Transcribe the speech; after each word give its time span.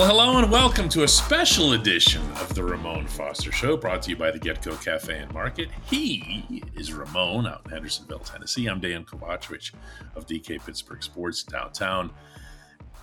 Well, 0.00 0.08
hello 0.08 0.38
and 0.38 0.50
welcome 0.50 0.88
to 0.88 1.02
a 1.02 1.08
special 1.08 1.74
edition 1.74 2.22
of 2.40 2.54
the 2.54 2.64
Ramon 2.64 3.06
Foster 3.06 3.52
Show, 3.52 3.76
brought 3.76 4.00
to 4.04 4.08
you 4.08 4.16
by 4.16 4.30
the 4.30 4.38
GetGo 4.38 4.82
Cafe 4.82 5.14
and 5.14 5.30
Market. 5.34 5.68
He 5.90 6.62
is 6.74 6.94
Ramon 6.94 7.46
out 7.46 7.60
in 7.66 7.72
Hendersonville, 7.72 8.20
Tennessee. 8.20 8.66
I'm 8.66 8.80
Dan 8.80 9.04
Kovacevic 9.04 9.72
of 10.16 10.26
DK 10.26 10.64
Pittsburgh 10.64 11.02
Sports 11.02 11.42
downtown. 11.42 12.08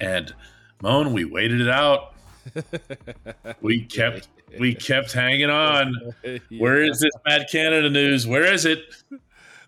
And 0.01 0.33
Moan, 0.81 1.13
we 1.13 1.23
waited 1.23 1.61
it 1.61 1.69
out. 1.69 2.15
we 3.61 3.83
kept 3.83 4.29
we 4.57 4.73
kept 4.73 5.11
hanging 5.13 5.51
on. 5.51 5.93
Where 6.57 6.81
is 6.81 6.99
this 6.99 7.13
Matt 7.27 7.51
Canada 7.51 7.91
news? 7.91 8.25
Where 8.25 8.51
is 8.51 8.65
it? 8.65 8.79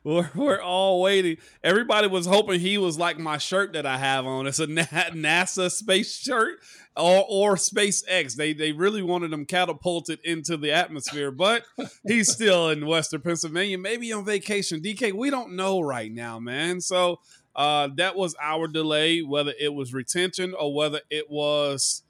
We're, 0.03 0.31
we're 0.33 0.61
all 0.61 1.01
waiting. 1.01 1.37
Everybody 1.63 2.07
was 2.07 2.25
hoping 2.25 2.59
he 2.59 2.77
was 2.77 2.97
like 2.97 3.19
my 3.19 3.37
shirt 3.37 3.73
that 3.73 3.85
I 3.85 3.97
have 3.97 4.25
on. 4.25 4.47
It's 4.47 4.59
a 4.59 4.67
NASA 4.67 5.69
space 5.69 6.17
shirt 6.17 6.59
or, 6.95 7.25
or 7.27 7.55
SpaceX. 7.55 8.35
They 8.35 8.53
they 8.53 8.71
really 8.71 9.01
wanted 9.01 9.33
him 9.33 9.45
catapulted 9.45 10.19
into 10.23 10.57
the 10.57 10.71
atmosphere, 10.71 11.31
but 11.31 11.63
he's 12.07 12.31
still 12.31 12.69
in 12.69 12.85
Western 12.85 13.21
Pennsylvania, 13.21 13.77
maybe 13.77 14.11
on 14.11 14.25
vacation. 14.25 14.81
DK, 14.81 15.13
we 15.13 15.29
don't 15.29 15.55
know 15.55 15.81
right 15.81 16.11
now, 16.11 16.39
man. 16.39 16.81
So 16.81 17.19
uh, 17.55 17.89
that 17.97 18.15
was 18.15 18.35
our 18.41 18.67
delay, 18.67 19.21
whether 19.21 19.53
it 19.59 19.73
was 19.73 19.93
retention 19.93 20.53
or 20.53 20.73
whether 20.73 21.01
it 21.09 21.29
was 21.29 22.03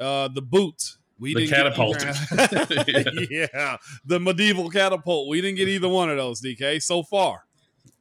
uh, 0.00 0.28
the 0.28 0.42
boot. 0.42 0.96
We 1.18 1.32
the 1.32 1.46
didn't 1.46 1.56
catapult. 1.56 2.02
yeah. 2.02 3.16
yeah, 3.54 3.76
the 4.04 4.20
medieval 4.20 4.68
catapult. 4.68 5.28
We 5.28 5.40
didn't 5.40 5.56
get 5.56 5.68
either 5.68 5.88
one 5.88 6.10
of 6.10 6.18
those, 6.18 6.42
DK, 6.42 6.82
so 6.82 7.02
far. 7.02 7.44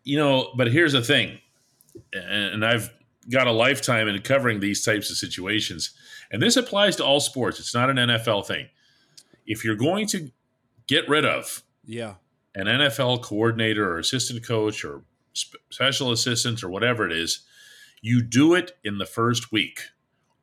You 0.03 0.17
know, 0.17 0.51
but 0.57 0.71
here's 0.71 0.91
the 0.91 1.01
thing, 1.01 1.39
and 2.13 2.65
I've 2.65 2.91
got 3.29 3.47
a 3.47 3.51
lifetime 3.51 4.07
in 4.07 4.21
covering 4.21 4.59
these 4.59 4.83
types 4.83 5.09
of 5.09 5.17
situations, 5.17 5.91
and 6.31 6.41
this 6.41 6.55
applies 6.55 6.95
to 6.97 7.05
all 7.05 7.19
sports. 7.19 7.59
It's 7.59 7.73
not 7.73 7.89
an 7.89 7.97
NFL 7.97 8.45
thing. 8.45 8.67
If 9.45 9.63
you're 9.63 9.75
going 9.75 10.07
to 10.07 10.31
get 10.87 11.07
rid 11.07 11.25
of, 11.25 11.63
yeah, 11.85 12.15
an 12.55 12.67
NFL 12.67 13.21
coordinator 13.21 13.91
or 13.91 13.99
assistant 13.99 14.45
coach 14.45 14.83
or 14.85 15.03
special 15.33 16.11
assistant 16.11 16.63
or 16.63 16.69
whatever 16.69 17.05
it 17.05 17.11
is, 17.11 17.41
you 18.01 18.21
do 18.21 18.53
it 18.53 18.77
in 18.83 18.97
the 18.97 19.05
first 19.05 19.51
week, 19.51 19.81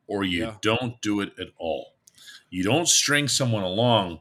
or 0.06 0.24
you 0.24 0.44
yeah. 0.44 0.54
don't 0.60 1.00
do 1.00 1.20
it 1.20 1.32
at 1.38 1.48
all. 1.58 1.94
You 2.50 2.62
don't 2.62 2.88
string 2.88 3.28
someone 3.28 3.62
along 3.62 4.20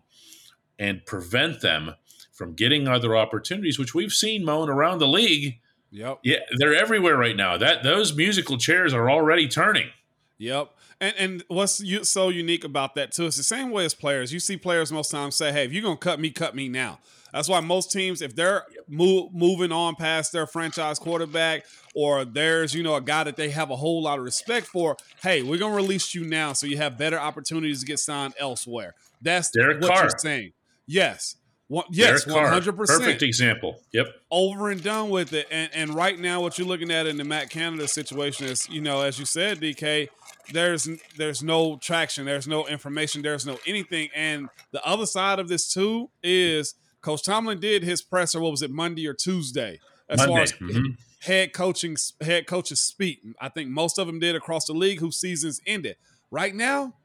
and 0.79 1.05
prevent 1.05 1.61
them 1.61 1.95
from 2.31 2.53
getting 2.53 2.87
other 2.87 3.15
opportunities, 3.15 3.77
which 3.77 3.93
we've 3.93 4.13
seen 4.13 4.45
moan 4.45 4.69
around 4.69 4.99
the 4.99 5.07
league. 5.07 5.59
Yep. 5.91 6.19
Yeah, 6.23 6.37
they're 6.57 6.75
everywhere 6.75 7.17
right 7.17 7.35
now. 7.35 7.57
That 7.57 7.83
those 7.83 8.15
musical 8.15 8.57
chairs 8.57 8.93
are 8.93 9.09
already 9.09 9.47
turning. 9.47 9.89
Yep. 10.37 10.71
And 10.99 11.15
and 11.17 11.43
what's 11.47 11.81
so 12.09 12.29
unique 12.29 12.63
about 12.63 12.95
that 12.95 13.11
too? 13.11 13.25
It's 13.25 13.37
the 13.37 13.43
same 13.43 13.71
way 13.71 13.85
as 13.85 13.93
players. 13.93 14.31
You 14.31 14.39
see 14.39 14.57
players 14.57 14.91
most 14.91 15.11
times 15.11 15.35
say, 15.35 15.51
"Hey, 15.51 15.65
if 15.65 15.73
you're 15.73 15.83
gonna 15.83 15.97
cut 15.97 16.19
me, 16.19 16.29
cut 16.29 16.55
me 16.55 16.69
now." 16.69 16.99
That's 17.33 17.47
why 17.47 17.59
most 17.61 17.91
teams, 17.91 18.21
if 18.21 18.35
they're 18.35 18.65
move, 18.87 19.33
moving 19.33 19.71
on 19.71 19.95
past 19.95 20.31
their 20.33 20.45
franchise 20.45 20.99
quarterback 20.99 21.65
or 21.95 22.25
there's, 22.25 22.73
you 22.73 22.83
know, 22.83 22.95
a 22.95 23.01
guy 23.01 23.23
that 23.23 23.37
they 23.37 23.49
have 23.51 23.71
a 23.71 23.75
whole 23.75 24.03
lot 24.03 24.19
of 24.19 24.25
respect 24.25 24.67
for, 24.67 24.97
hey, 25.23 25.41
we're 25.41 25.57
going 25.57 25.71
to 25.71 25.77
release 25.77 26.13
you 26.13 26.25
now 26.25 26.53
so 26.53 26.67
you 26.67 26.77
have 26.77 26.97
better 26.97 27.17
opportunities 27.17 27.79
to 27.79 27.85
get 27.85 27.99
signed 27.99 28.33
elsewhere. 28.37 28.95
That's 29.21 29.49
Derek 29.51 29.81
what 29.81 29.91
Carr. 29.91 30.03
you're 30.03 30.17
saying. 30.17 30.51
Yes. 30.87 31.37
One, 31.71 31.85
yes, 31.89 32.27
one 32.27 32.47
hundred 32.47 32.75
percent. 32.75 32.99
Perfect 32.99 33.21
example. 33.21 33.79
Yep. 33.93 34.07
Over 34.29 34.71
and 34.71 34.83
done 34.83 35.09
with 35.09 35.31
it. 35.31 35.47
And 35.49 35.69
and 35.73 35.95
right 35.95 36.19
now, 36.19 36.41
what 36.41 36.57
you're 36.57 36.67
looking 36.67 36.91
at 36.91 37.07
in 37.07 37.15
the 37.15 37.23
Matt 37.23 37.49
Canada 37.49 37.87
situation 37.87 38.47
is, 38.47 38.67
you 38.67 38.81
know, 38.81 38.99
as 38.99 39.17
you 39.17 39.23
said, 39.23 39.61
DK, 39.61 40.09
there's 40.51 40.89
there's 41.15 41.41
no 41.41 41.77
traction, 41.77 42.25
there's 42.25 42.45
no 42.45 42.67
information, 42.67 43.21
there's 43.21 43.45
no 43.45 43.57
anything. 43.65 44.09
And 44.13 44.49
the 44.71 44.85
other 44.85 45.05
side 45.05 45.39
of 45.39 45.47
this 45.47 45.71
too 45.71 46.09
is 46.21 46.75
Coach 46.99 47.23
Tomlin 47.23 47.61
did 47.61 47.83
his 47.83 48.01
presser. 48.01 48.41
What 48.41 48.51
was 48.51 48.61
it, 48.61 48.69
Monday 48.69 49.07
or 49.07 49.13
Tuesday? 49.13 49.79
As 50.09 50.17
Monday. 50.17 50.33
far 50.33 50.41
as 50.41 50.51
mm-hmm. 50.51 50.91
head 51.21 51.53
coaching, 51.53 51.95
head 52.19 52.47
coaches 52.47 52.81
speak. 52.81 53.21
I 53.39 53.47
think 53.47 53.69
most 53.69 53.97
of 53.97 54.07
them 54.07 54.19
did 54.19 54.35
across 54.35 54.65
the 54.65 54.73
league 54.73 54.99
whose 54.99 55.17
seasons 55.17 55.61
ended. 55.65 55.95
Right 56.31 56.53
now, 56.53 56.95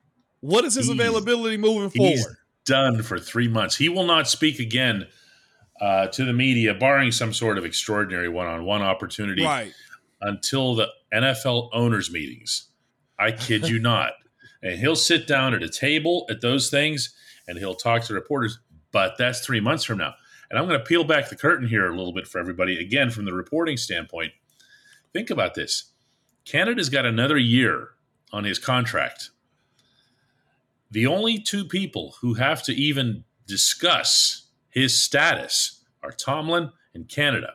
what 0.40 0.64
is 0.64 0.74
his 0.74 0.88
he's, 0.88 0.92
availability 0.92 1.56
moving 1.56 1.90
forward? 1.90 2.36
Done 2.66 3.02
for 3.02 3.18
three 3.18 3.48
months. 3.48 3.76
He 3.76 3.88
will 3.88 4.06
not 4.06 4.28
speak 4.28 4.58
again 4.58 5.06
uh, 5.80 6.08
to 6.08 6.24
the 6.24 6.32
media, 6.32 6.74
barring 6.74 7.12
some 7.12 7.32
sort 7.32 7.58
of 7.58 7.64
extraordinary 7.64 8.28
one-on-one 8.28 8.82
opportunity, 8.82 9.44
right. 9.44 9.72
until 10.20 10.74
the 10.74 10.88
NFL 11.12 11.70
owners' 11.72 12.10
meetings. 12.10 12.68
I 13.18 13.32
kid 13.32 13.68
you 13.68 13.78
not. 13.80 14.12
And 14.62 14.78
he'll 14.78 14.96
sit 14.96 15.26
down 15.26 15.54
at 15.54 15.62
a 15.62 15.68
table 15.68 16.26
at 16.28 16.40
those 16.40 16.70
things, 16.70 17.14
and 17.46 17.58
he'll 17.58 17.74
talk 17.74 18.02
to 18.04 18.14
reporters 18.14 18.58
but 18.96 19.18
that's 19.18 19.40
three 19.40 19.60
months 19.60 19.84
from 19.84 19.98
now. 19.98 20.14
And 20.48 20.58
I'm 20.58 20.66
going 20.66 20.78
to 20.78 20.84
peel 20.84 21.04
back 21.04 21.28
the 21.28 21.36
curtain 21.36 21.68
here 21.68 21.86
a 21.86 21.94
little 21.94 22.14
bit 22.14 22.26
for 22.26 22.38
everybody. 22.38 22.80
Again, 22.80 23.10
from 23.10 23.26
the 23.26 23.34
reporting 23.34 23.76
standpoint, 23.76 24.32
think 25.12 25.28
about 25.28 25.54
this 25.54 25.92
Canada's 26.46 26.88
got 26.88 27.04
another 27.04 27.36
year 27.36 27.90
on 28.32 28.44
his 28.44 28.58
contract. 28.58 29.32
The 30.90 31.06
only 31.06 31.38
two 31.38 31.64
people 31.64 32.16
who 32.20 32.34
have 32.34 32.62
to 32.64 32.72
even 32.72 33.24
discuss 33.46 34.48
his 34.68 35.00
status 35.00 35.84
are 36.02 36.12
Tomlin 36.12 36.70
and 36.94 37.08
Canada. 37.08 37.54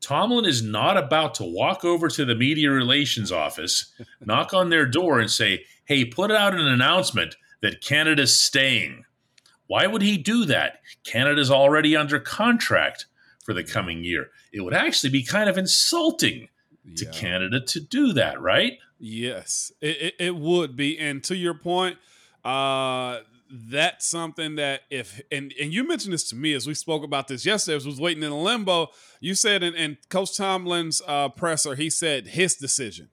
Tomlin 0.00 0.44
is 0.44 0.62
not 0.62 0.96
about 0.96 1.34
to 1.36 1.44
walk 1.44 1.84
over 1.84 2.08
to 2.08 2.24
the 2.24 2.34
media 2.34 2.70
relations 2.70 3.32
office, 3.32 3.92
knock 4.20 4.54
on 4.54 4.70
their 4.70 4.86
door, 4.86 5.18
and 5.18 5.30
say, 5.30 5.64
Hey, 5.84 6.04
put 6.04 6.30
out 6.30 6.54
an 6.54 6.66
announcement 6.66 7.36
that 7.62 7.80
Canada's 7.80 8.38
staying. 8.38 9.04
Why 9.66 9.86
would 9.86 10.02
he 10.02 10.16
do 10.16 10.44
that? 10.44 10.80
Canada's 11.04 11.50
already 11.50 11.96
under 11.96 12.20
contract 12.20 13.06
for 13.44 13.54
the 13.54 13.64
coming 13.64 14.04
year. 14.04 14.30
It 14.52 14.60
would 14.60 14.74
actually 14.74 15.10
be 15.10 15.22
kind 15.22 15.48
of 15.48 15.58
insulting 15.58 16.48
to 16.96 17.04
yeah. 17.04 17.10
Canada 17.10 17.60
to 17.60 17.80
do 17.80 18.12
that, 18.12 18.40
right? 18.40 18.78
Yes, 18.98 19.72
it, 19.80 20.00
it, 20.00 20.14
it, 20.18 20.36
would 20.36 20.76
be. 20.76 20.98
And 20.98 21.22
to 21.24 21.36
your 21.36 21.54
point, 21.54 21.98
uh, 22.46 23.22
that's 23.50 24.06
something 24.06 24.54
that 24.54 24.82
if 24.88 25.20
and 25.32 25.52
and 25.60 25.72
you 25.74 25.86
mentioned 25.86 26.14
this 26.14 26.28
to 26.28 26.36
me 26.36 26.54
as 26.54 26.64
we 26.64 26.74
spoke 26.74 27.02
about 27.02 27.26
this 27.26 27.44
yesterday, 27.44 27.76
as 27.76 27.84
was 27.84 28.00
waiting 28.00 28.22
in 28.22 28.30
limbo. 28.30 28.88
You 29.20 29.34
said 29.34 29.64
in, 29.64 29.74
in 29.74 29.98
Coach 30.10 30.36
Tomlin's 30.36 31.02
uh, 31.08 31.28
presser, 31.30 31.74
he 31.74 31.90
said 31.90 32.28
his 32.28 32.54
decision, 32.54 33.08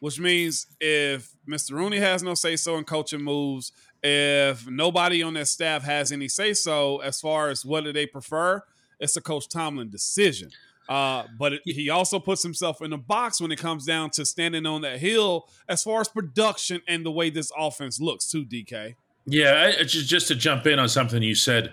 which 0.00 0.20
means 0.20 0.66
if 0.80 1.34
Mr. 1.48 1.72
Rooney 1.72 1.98
has 1.98 2.22
no 2.22 2.34
say 2.34 2.56
so 2.56 2.76
in 2.76 2.84
coaching 2.84 3.22
moves, 3.22 3.72
if 4.02 4.68
nobody 4.68 5.22
on 5.22 5.32
that 5.34 5.48
staff 5.48 5.82
has 5.84 6.12
any 6.12 6.28
say 6.28 6.52
so 6.52 6.98
as 6.98 7.22
far 7.22 7.48
as 7.48 7.64
whether 7.64 7.90
they 7.90 8.06
prefer, 8.06 8.62
it's 9.00 9.16
a 9.16 9.22
Coach 9.22 9.48
Tomlin 9.48 9.88
decision. 9.88 10.50
Uh, 10.88 11.24
but 11.38 11.52
it, 11.52 11.62
he 11.64 11.90
also 11.90 12.18
puts 12.18 12.42
himself 12.42 12.80
in 12.80 12.92
a 12.92 12.98
box 12.98 13.40
when 13.40 13.52
it 13.52 13.58
comes 13.58 13.84
down 13.84 14.08
to 14.08 14.24
standing 14.24 14.64
on 14.64 14.80
that 14.80 14.98
hill 14.98 15.46
as 15.68 15.82
far 15.82 16.00
as 16.00 16.08
production 16.08 16.80
and 16.88 17.04
the 17.04 17.10
way 17.10 17.28
this 17.28 17.52
offense 17.58 18.00
looks, 18.00 18.30
too, 18.30 18.44
DK. 18.44 18.94
Yeah, 19.26 19.72
I, 19.78 19.82
just 19.82 20.08
just 20.08 20.28
to 20.28 20.34
jump 20.34 20.66
in 20.66 20.78
on 20.78 20.88
something 20.88 21.22
you 21.22 21.34
said, 21.34 21.72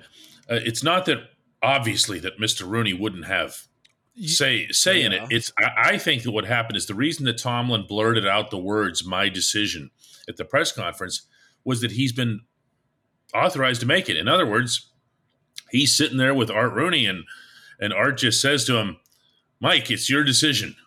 uh, 0.49 0.55
it's 0.55 0.83
not 0.83 1.05
that 1.05 1.19
obviously 1.63 2.19
that 2.19 2.37
Mr. 2.37 2.67
Rooney 2.67 2.93
wouldn't 2.93 3.25
have 3.25 3.67
say 4.21 4.67
say 4.71 4.99
yeah. 4.99 5.05
in 5.05 5.13
it. 5.13 5.23
It's 5.29 5.53
I, 5.57 5.91
I 5.91 5.97
think 5.97 6.23
that 6.23 6.31
what 6.31 6.45
happened 6.45 6.75
is 6.75 6.85
the 6.85 6.93
reason 6.93 7.25
that 7.25 7.37
Tomlin 7.37 7.85
blurted 7.87 8.27
out 8.27 8.51
the 8.51 8.57
words 8.57 9.05
"my 9.05 9.29
decision" 9.29 9.91
at 10.27 10.35
the 10.35 10.43
press 10.43 10.73
conference 10.73 11.23
was 11.63 11.79
that 11.79 11.91
he's 11.91 12.11
been 12.11 12.41
authorized 13.33 13.81
to 13.81 13.87
make 13.87 14.09
it. 14.09 14.17
In 14.17 14.27
other 14.27 14.45
words, 14.45 14.91
he's 15.71 15.95
sitting 15.95 16.17
there 16.17 16.33
with 16.33 16.51
Art 16.51 16.73
Rooney, 16.73 17.05
and 17.05 17.23
and 17.79 17.93
Art 17.93 18.17
just 18.17 18.41
says 18.41 18.65
to 18.65 18.75
him, 18.75 18.97
"Mike, 19.65 19.89
it's 19.91 20.09
your 20.09 20.23
decision." 20.23 20.75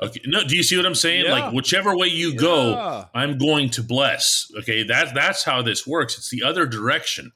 Okay. 0.00 0.20
No, 0.26 0.42
do 0.42 0.56
you 0.56 0.64
see 0.64 0.76
what 0.76 0.86
I'm 0.86 0.96
saying? 0.96 1.24
Yeah. 1.24 1.34
Like 1.34 1.52
whichever 1.52 1.96
way 1.96 2.08
you 2.08 2.30
yeah. 2.30 2.36
go, 2.36 3.04
I'm 3.14 3.38
going 3.38 3.70
to 3.70 3.82
bless. 3.82 4.50
Okay, 4.58 4.82
that's 4.82 5.12
that's 5.12 5.44
how 5.44 5.62
this 5.62 5.86
works. 5.86 6.18
It's 6.18 6.30
the 6.30 6.42
other 6.42 6.66
direction, 6.66 7.30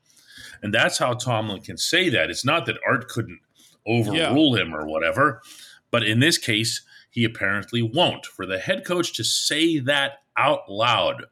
and 0.60 0.74
that's 0.74 0.98
how 0.98 1.14
Tomlin 1.14 1.62
can 1.62 1.78
say 1.78 2.08
that. 2.08 2.30
It's 2.30 2.44
not 2.44 2.66
that 2.66 2.78
Art 2.84 3.08
couldn't 3.08 3.38
overrule 3.86 4.56
yeah. 4.56 4.64
him 4.64 4.74
or 4.74 4.86
whatever, 4.86 5.40
but 5.92 6.02
in 6.02 6.18
this 6.18 6.36
case, 6.36 6.82
he 7.10 7.22
apparently 7.22 7.80
won't. 7.80 8.26
For 8.26 8.44
the 8.44 8.58
head 8.58 8.84
coach 8.84 9.12
to 9.12 9.22
say 9.22 9.78
that 9.78 10.22
out 10.36 10.68
loud 10.68 11.26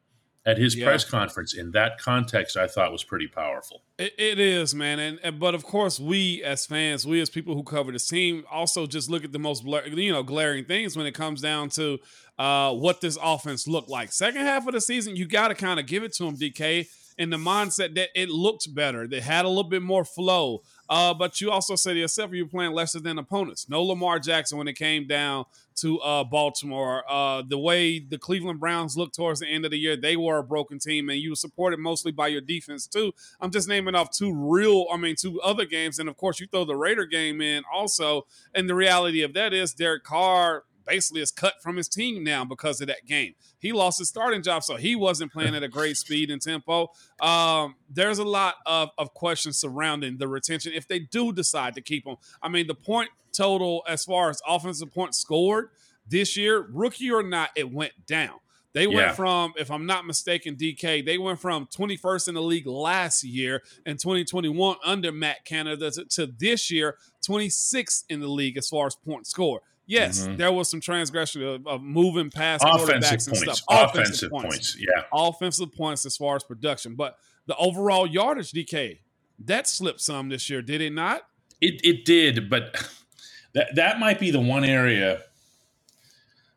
at 0.47 0.57
his 0.57 0.75
yeah. 0.75 0.87
press 0.87 1.05
conference 1.05 1.55
in 1.55 1.73
that 1.73 1.99
context, 1.99 2.57
I 2.57 2.67
thought 2.67 2.91
was 2.93 3.05
pretty 3.05 3.29
powerful. 3.29 3.83
it, 3.99 4.15
it 4.19 4.39
is, 4.39 4.75
man, 4.75 4.99
and, 4.99 5.21
and, 5.23 5.39
but 5.39 5.55
of 5.55 5.65
course, 5.65 6.01
we 6.01 6.43
as 6.43 6.67
fans, 6.67 7.07
we 7.07 7.21
as 7.21 7.29
people 7.29 7.55
who 7.55 7.63
cover 7.63 7.93
the 7.93 7.99
team, 7.99 8.45
also 8.51 8.87
just 8.87 9.11
look 9.11 9.25
at 9.25 9.33
the 9.33 9.39
most 9.39 9.65
you 9.65 10.13
know 10.13 10.23
glaring 10.23 10.65
things 10.65 10.97
when 10.97 11.07
it 11.07 11.13
comes 11.13 11.41
down 11.41 11.69
to 11.71 11.99
uh, 12.39 12.73
what 12.73 13.01
this 13.01 13.19
offense 13.23 13.69
looked 13.69 13.91
like. 13.91 14.13
Second 14.13 14.43
half 14.43 14.67
of 14.67 14.73
the 14.73 14.81
season, 14.81 15.15
you 15.17 15.27
got 15.27 15.49
to 15.49 15.55
kind 15.55 15.79
of 15.79 15.87
give 15.87 16.03
it 16.03 16.15
to 16.15 16.25
him, 16.25 16.37
DK 16.37 16.87
in 17.21 17.29
the 17.29 17.37
mindset 17.37 17.95
that 17.97 18.09
it 18.15 18.31
looked 18.31 18.75
better. 18.75 19.07
They 19.07 19.21
had 19.21 19.45
a 19.45 19.49
little 19.49 19.69
bit 19.69 19.83
more 19.83 20.07
flow. 20.07 20.63
Uh, 20.89 21.13
but 21.13 21.39
you 21.39 21.51
also 21.51 21.77
said 21.77 21.99
yourself 21.99 22.33
you 22.33 22.45
were 22.45 22.51
playing 22.51 22.73
lesser 22.73 22.99
than 22.99 23.19
opponents. 23.19 23.69
No 23.69 23.83
Lamar 23.83 24.19
Jackson 24.19 24.57
when 24.57 24.69
it 24.69 24.73
came 24.73 25.07
down 25.07 25.45
to 25.81 25.99
uh, 26.01 26.25
Baltimore. 26.25 27.05
Uh, 27.09 27.43
the 27.47 27.59
way 27.59 27.99
the 27.99 28.19
Cleveland 28.19 28.61
Browns 28.61 28.97
looked 28.97 29.15
towards 29.15 29.41
the 29.41 29.47
end 29.47 29.65
of 29.65 29.71
the 29.71 29.79
year, 29.79 29.97
they 29.97 30.17
were 30.17 30.39
a 30.39 30.45
broken 30.45 30.79
team, 30.79 31.09
and 31.09 31.19
you 31.19 31.31
were 31.31 31.37
supported 31.37 31.79
mostly 31.79 32.13
by 32.13 32.29
your 32.29 32.41
defense 32.41 32.87
too. 32.87 33.13
I'm 33.41 33.51
just 33.51 33.69
naming 33.69 33.95
off 33.95 34.11
two 34.11 34.33
real, 34.35 34.87
I 34.93 34.97
mean, 34.97 35.17
two 35.17 35.41
other 35.41 35.65
games, 35.65 35.99
and 35.99 36.09
of 36.09 36.17
course 36.17 36.41
you 36.41 36.47
throw 36.47 36.65
the 36.65 36.77
Raider 36.77 37.07
game 37.07 37.41
in 37.41 37.63
also. 37.73 38.27
And 38.55 38.69
the 38.69 38.75
reality 38.75 39.23
of 39.23 39.35
that 39.35 39.53
is 39.53 39.75
Derek 39.75 40.05
Carr 40.05 40.65
basically 40.91 41.23
is 41.23 41.31
cut 41.31 41.55
from 41.63 41.77
his 41.77 41.89
team 41.89 42.25
now 42.25 42.45
because 42.45 42.81
of 42.81 42.89
that 42.89 43.07
game. 43.07 43.35
He 43.59 43.73
lost 43.73 43.99
his 43.99 44.09
starting 44.09 44.43
job, 44.43 44.65
so 44.65 44.77
he 44.77 44.97
wasn't 44.97 45.33
playing 45.33 45.55
at 45.55 45.63
a 45.63 45.69
great 45.69 45.97
speed 45.97 46.31
and 46.31 46.43
tempo. 46.43 46.89
Um, 47.21 47.77
there's 47.89 48.19
a 48.19 48.25
lot 48.25 48.57
of, 48.67 48.91
of 48.99 49.15
questions 49.15 49.59
surrounding 49.59 50.19
the 50.19 50.27
retention 50.27 50.73
if 50.75 50.89
they 50.89 50.99
do 50.99 51.33
decide 51.33 51.75
to 51.75 51.81
keep 51.81 52.07
him. 52.07 52.17
I 52.43 52.49
mean, 52.49 52.67
the 52.67 52.75
point 52.75 53.11
total 53.33 53.85
as 53.89 54.05
far 54.05 54.31
as 54.31 54.43
offensive 54.47 54.93
points 54.93 55.19
scored 55.19 55.71
this 56.09 56.37
year, 56.37 56.67
rookie 56.73 57.11
or 57.11 57.23
not, 57.23 57.51
it 57.55 57.73
went 57.73 57.93
down. 58.07 58.41
They 58.73 58.87
went 58.87 58.99
yeah. 58.99 59.13
from, 59.13 59.53
if 59.57 59.71
I'm 59.71 59.87
not 59.87 60.07
mistaken, 60.07 60.55
DK, 60.57 61.05
they 61.05 61.19
went 61.19 61.41
from 61.41 61.67
21st 61.67 62.29
in 62.29 62.35
the 62.35 62.43
league 62.43 62.67
last 62.67 63.25
year 63.25 63.63
in 63.85 63.97
2021 63.97 64.77
under 64.85 65.11
Matt 65.11 65.45
Canada 65.45 65.91
to, 65.91 66.05
to 66.05 66.27
this 66.27 66.71
year, 66.71 66.97
26th 67.29 68.05
in 68.09 68.21
the 68.21 68.29
league 68.29 68.57
as 68.57 68.69
far 68.69 68.87
as 68.87 68.95
points 68.95 69.31
scored. 69.31 69.63
Yes, 69.91 70.21
mm-hmm. 70.21 70.37
there 70.37 70.53
was 70.53 70.71
some 70.71 70.81
transgression 70.81 71.43
of, 71.43 71.67
of 71.67 71.83
moving 71.83 72.31
past 72.31 72.63
offensive 72.65 73.11
points. 73.27 73.27
Offensive, 73.27 73.65
offensive 73.69 74.31
points. 74.31 74.47
points. 74.47 74.77
Yeah. 74.79 75.03
Offensive 75.13 75.73
points 75.73 76.07
as 76.07 76.17
far 76.17 76.37
as 76.37 76.45
production. 76.45 76.95
But 76.95 77.17
the 77.47 77.57
overall 77.57 78.07
yardage 78.07 78.53
DK, 78.53 79.01
that 79.47 79.67
slipped 79.67 80.01
some 80.01 80.29
this 80.29 80.49
year, 80.49 80.63
did 80.63 80.81
it 80.81 80.93
not? 80.93 81.23
It 81.61 81.81
it 81.83 82.05
did, 82.05 82.49
but 82.49 82.89
that 83.55 83.75
that 83.75 83.99
might 83.99 84.21
be 84.21 84.31
the 84.31 84.39
one 84.39 84.63
area. 84.63 85.23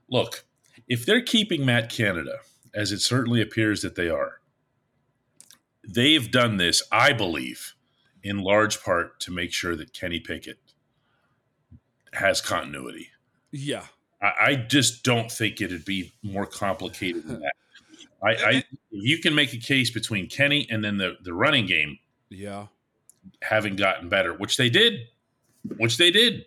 Look, 0.07 0.45
if 0.87 1.03
they're 1.03 1.23
keeping 1.23 1.65
Matt 1.65 1.89
Canada, 1.89 2.37
as 2.75 2.91
it 2.91 2.99
certainly 2.99 3.41
appears 3.41 3.81
that 3.81 3.95
they 3.95 4.09
are, 4.09 4.41
they've 5.83 6.29
done 6.29 6.57
this, 6.57 6.83
I 6.91 7.13
believe, 7.13 7.73
in 8.21 8.37
large 8.37 8.83
part 8.83 9.19
to 9.21 9.31
make 9.31 9.51
sure 9.53 9.75
that 9.75 9.91
Kenny 9.91 10.19
Pickett 10.19 10.59
has 12.13 12.39
continuity. 12.39 13.09
Yeah. 13.53 13.85
I, 14.21 14.31
I 14.39 14.55
just 14.55 15.03
don't 15.03 15.31
think 15.31 15.61
it'd 15.61 15.85
be 15.85 16.11
more 16.23 16.45
complicated 16.45 17.25
than 17.25 17.39
that. 17.41 17.53
I, 18.21 18.29
I 18.49 18.63
you 18.89 19.19
can 19.19 19.33
make 19.33 19.53
a 19.53 19.57
case 19.57 19.91
between 19.91 20.27
Kenny 20.27 20.67
and 20.69 20.83
then 20.83 20.97
the 20.97 21.15
the 21.21 21.33
running 21.33 21.65
game. 21.65 21.99
Yeah. 22.29 22.67
Having 23.41 23.77
gotten 23.77 24.09
better, 24.09 24.33
which 24.33 24.57
they 24.57 24.69
did, 24.69 25.07
which 25.77 25.97
they 25.97 26.11
did. 26.11 26.45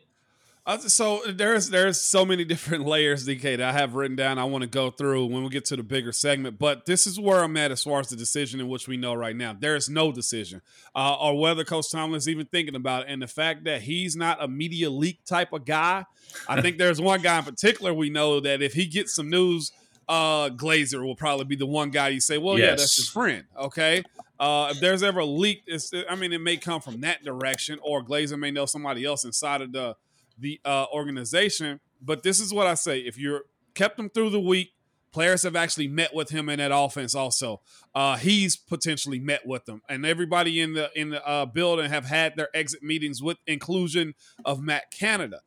Uh, 0.66 0.78
so 0.78 1.22
there's 1.28 1.70
there's 1.70 2.00
so 2.00 2.24
many 2.24 2.44
different 2.44 2.84
layers, 2.84 3.26
DK, 3.26 3.58
that 3.58 3.62
I 3.62 3.72
have 3.72 3.94
written 3.94 4.16
down. 4.16 4.38
I 4.38 4.44
want 4.44 4.62
to 4.62 4.68
go 4.68 4.90
through 4.90 5.26
when 5.26 5.44
we 5.44 5.48
get 5.48 5.64
to 5.66 5.76
the 5.76 5.84
bigger 5.84 6.10
segment. 6.10 6.58
But 6.58 6.86
this 6.86 7.06
is 7.06 7.20
where 7.20 7.44
I'm 7.44 7.56
at 7.56 7.70
as 7.70 7.84
far 7.84 8.00
as 8.00 8.08
the 8.08 8.16
decision 8.16 8.58
in 8.58 8.68
which 8.68 8.88
we 8.88 8.96
know 8.96 9.14
right 9.14 9.36
now. 9.36 9.56
There 9.58 9.76
is 9.76 9.88
no 9.88 10.10
decision, 10.10 10.62
uh, 10.94 11.16
or 11.20 11.38
whether 11.38 11.64
Coach 11.64 11.90
Tomlin 11.92 12.18
is 12.18 12.28
even 12.28 12.46
thinking 12.46 12.74
about 12.74 13.02
it. 13.02 13.10
And 13.10 13.22
the 13.22 13.28
fact 13.28 13.64
that 13.64 13.82
he's 13.82 14.16
not 14.16 14.42
a 14.42 14.48
media 14.48 14.90
leak 14.90 15.24
type 15.24 15.52
of 15.52 15.64
guy, 15.64 16.04
I 16.48 16.60
think 16.62 16.78
there's 16.78 17.00
one 17.00 17.22
guy 17.22 17.38
in 17.38 17.44
particular 17.44 17.94
we 17.94 18.10
know 18.10 18.40
that 18.40 18.60
if 18.60 18.72
he 18.72 18.86
gets 18.86 19.14
some 19.14 19.30
news, 19.30 19.70
uh, 20.08 20.48
Glazer 20.50 21.04
will 21.04 21.16
probably 21.16 21.44
be 21.44 21.56
the 21.56 21.66
one 21.66 21.90
guy 21.90 22.08
you 22.08 22.20
say, 22.20 22.38
well, 22.38 22.58
yes. 22.58 22.64
yeah, 22.64 22.70
that's 22.70 22.96
his 22.96 23.08
friend. 23.08 23.44
Okay. 23.56 24.02
Uh, 24.38 24.68
if 24.72 24.80
there's 24.80 25.02
ever 25.02 25.20
a 25.20 25.24
leak, 25.24 25.62
it's, 25.66 25.92
I 26.10 26.14
mean, 26.16 26.32
it 26.32 26.40
may 26.40 26.56
come 26.56 26.80
from 26.80 27.00
that 27.00 27.24
direction, 27.24 27.78
or 27.82 28.04
Glazer 28.04 28.38
may 28.38 28.50
know 28.50 28.66
somebody 28.66 29.04
else 29.04 29.24
inside 29.24 29.62
of 29.62 29.72
the 29.72 29.96
the 30.38 30.60
uh, 30.64 30.86
organization. 30.92 31.80
But 32.00 32.22
this 32.22 32.40
is 32.40 32.52
what 32.52 32.66
I 32.66 32.74
say: 32.74 33.00
if 33.00 33.18
you're 33.18 33.42
kept 33.74 33.98
him 33.98 34.10
through 34.10 34.30
the 34.30 34.40
week, 34.40 34.72
players 35.12 35.44
have 35.44 35.56
actually 35.56 35.88
met 35.88 36.14
with 36.14 36.30
him 36.30 36.48
in 36.48 36.58
that 36.58 36.72
offense. 36.74 37.14
Also, 37.14 37.60
uh, 37.94 38.16
he's 38.16 38.56
potentially 38.56 39.18
met 39.18 39.46
with 39.46 39.64
them, 39.64 39.82
and 39.88 40.04
everybody 40.04 40.60
in 40.60 40.74
the 40.74 40.90
in 40.98 41.10
the 41.10 41.26
uh, 41.26 41.46
building 41.46 41.88
have 41.90 42.04
had 42.04 42.36
their 42.36 42.54
exit 42.54 42.82
meetings 42.82 43.22
with 43.22 43.38
inclusion 43.46 44.14
of 44.44 44.60
Matt 44.60 44.90
Canada. 44.90 45.40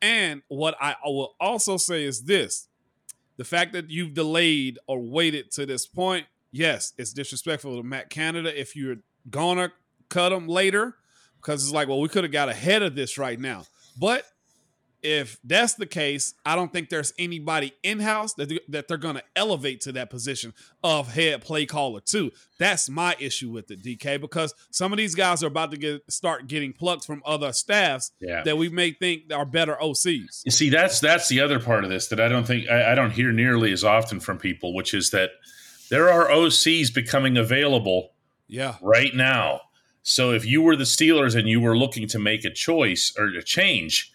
And 0.00 0.42
what 0.48 0.76
I 0.80 0.94
will 1.04 1.34
also 1.40 1.76
say 1.76 2.04
is 2.04 2.24
this: 2.24 2.68
the 3.36 3.44
fact 3.44 3.72
that 3.72 3.90
you've 3.90 4.14
delayed 4.14 4.78
or 4.86 5.00
waited 5.00 5.50
to 5.52 5.66
this 5.66 5.86
point, 5.86 6.26
yes, 6.52 6.92
it's 6.96 7.12
disrespectful 7.12 7.76
to 7.76 7.82
Matt 7.82 8.10
Canada. 8.10 8.58
If 8.58 8.76
you're 8.76 8.98
gonna 9.28 9.72
cut 10.08 10.32
him 10.32 10.46
later, 10.46 10.96
because 11.36 11.64
it's 11.64 11.72
like, 11.72 11.88
well, 11.88 12.00
we 12.00 12.08
could 12.08 12.24
have 12.24 12.32
got 12.32 12.48
ahead 12.48 12.82
of 12.82 12.94
this 12.94 13.18
right 13.18 13.40
now. 13.40 13.64
But 13.98 14.24
if 15.06 15.38
that's 15.44 15.74
the 15.74 15.86
case, 15.86 16.34
I 16.44 16.56
don't 16.56 16.72
think 16.72 16.88
there's 16.88 17.14
anybody 17.16 17.72
in 17.84 18.00
house 18.00 18.34
that, 18.34 18.52
that 18.68 18.88
they're 18.88 18.96
going 18.96 19.14
to 19.14 19.22
elevate 19.36 19.82
to 19.82 19.92
that 19.92 20.10
position 20.10 20.52
of 20.82 21.14
head 21.14 21.42
play 21.42 21.64
caller 21.64 22.00
too. 22.00 22.32
That's 22.58 22.90
my 22.90 23.14
issue 23.20 23.50
with 23.50 23.70
it, 23.70 23.84
DK, 23.84 24.20
because 24.20 24.52
some 24.72 24.92
of 24.92 24.96
these 24.96 25.14
guys 25.14 25.44
are 25.44 25.46
about 25.46 25.70
to 25.70 25.76
get 25.76 26.02
start 26.10 26.48
getting 26.48 26.72
plucked 26.72 27.06
from 27.06 27.22
other 27.24 27.52
staffs 27.52 28.10
yeah. 28.20 28.42
that 28.42 28.58
we 28.58 28.68
may 28.68 28.90
think 28.90 29.32
are 29.32 29.44
better 29.44 29.76
OCs. 29.80 30.42
You 30.44 30.50
see, 30.50 30.70
that's 30.70 30.98
that's 30.98 31.28
the 31.28 31.40
other 31.40 31.60
part 31.60 31.84
of 31.84 31.90
this 31.90 32.08
that 32.08 32.18
I 32.18 32.28
don't 32.28 32.46
think 32.46 32.68
I, 32.68 32.92
I 32.92 32.94
don't 32.96 33.12
hear 33.12 33.30
nearly 33.30 33.72
as 33.72 33.84
often 33.84 34.18
from 34.18 34.38
people, 34.38 34.74
which 34.74 34.92
is 34.92 35.10
that 35.10 35.30
there 35.88 36.10
are 36.10 36.26
OCs 36.28 36.92
becoming 36.92 37.36
available, 37.36 38.10
yeah, 38.48 38.74
right 38.82 39.14
now. 39.14 39.60
So 40.02 40.32
if 40.32 40.44
you 40.44 40.62
were 40.62 40.74
the 40.74 40.84
Steelers 40.84 41.38
and 41.38 41.48
you 41.48 41.60
were 41.60 41.76
looking 41.76 42.08
to 42.08 42.18
make 42.18 42.44
a 42.44 42.50
choice 42.50 43.14
or 43.16 43.26
a 43.26 43.42
change 43.42 44.12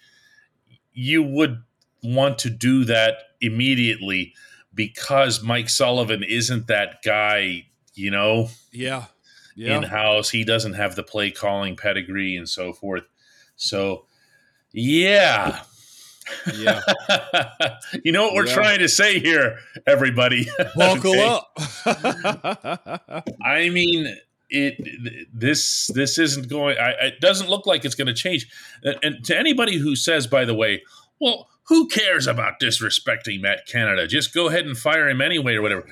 you 0.93 1.23
would 1.23 1.63
want 2.03 2.39
to 2.39 2.49
do 2.49 2.85
that 2.85 3.15
immediately 3.39 4.33
because 4.73 5.43
Mike 5.43 5.69
Sullivan 5.69 6.23
isn't 6.23 6.67
that 6.67 7.01
guy, 7.03 7.67
you 7.93 8.11
know? 8.11 8.49
Yeah. 8.71 9.05
yeah. 9.55 9.77
In 9.77 9.83
house, 9.83 10.29
he 10.29 10.43
doesn't 10.43 10.73
have 10.73 10.95
the 10.95 11.03
play 11.03 11.31
calling 11.31 11.75
pedigree 11.75 12.35
and 12.35 12.47
so 12.47 12.73
forth. 12.73 13.03
So, 13.55 14.05
yeah. 14.71 15.61
Yeah. 16.55 16.81
you 18.03 18.11
know 18.11 18.23
what 18.23 18.35
we're 18.35 18.47
yeah. 18.47 18.53
trying 18.53 18.79
to 18.79 18.89
say 18.89 19.19
here, 19.19 19.59
everybody. 19.85 20.47
Buckle 20.75 21.19
up. 21.19 21.57
I 23.43 23.69
mean, 23.69 24.15
it 24.51 25.29
this 25.33 25.87
this 25.87 26.19
isn't 26.19 26.49
going. 26.49 26.77
I, 26.77 26.91
it 27.07 27.21
doesn't 27.21 27.49
look 27.49 27.65
like 27.65 27.85
it's 27.85 27.95
going 27.95 28.07
to 28.07 28.13
change. 28.13 28.47
And, 28.83 28.97
and 29.01 29.25
to 29.25 29.37
anybody 29.37 29.77
who 29.77 29.95
says, 29.95 30.27
by 30.27 30.45
the 30.45 30.53
way, 30.53 30.83
well, 31.19 31.47
who 31.67 31.87
cares 31.87 32.27
about 32.27 32.59
disrespecting 32.61 33.41
Matt 33.41 33.65
Canada? 33.65 34.07
Just 34.07 34.33
go 34.33 34.49
ahead 34.49 34.65
and 34.65 34.77
fire 34.77 35.09
him 35.09 35.21
anyway, 35.21 35.55
or 35.55 35.61
whatever. 35.61 35.87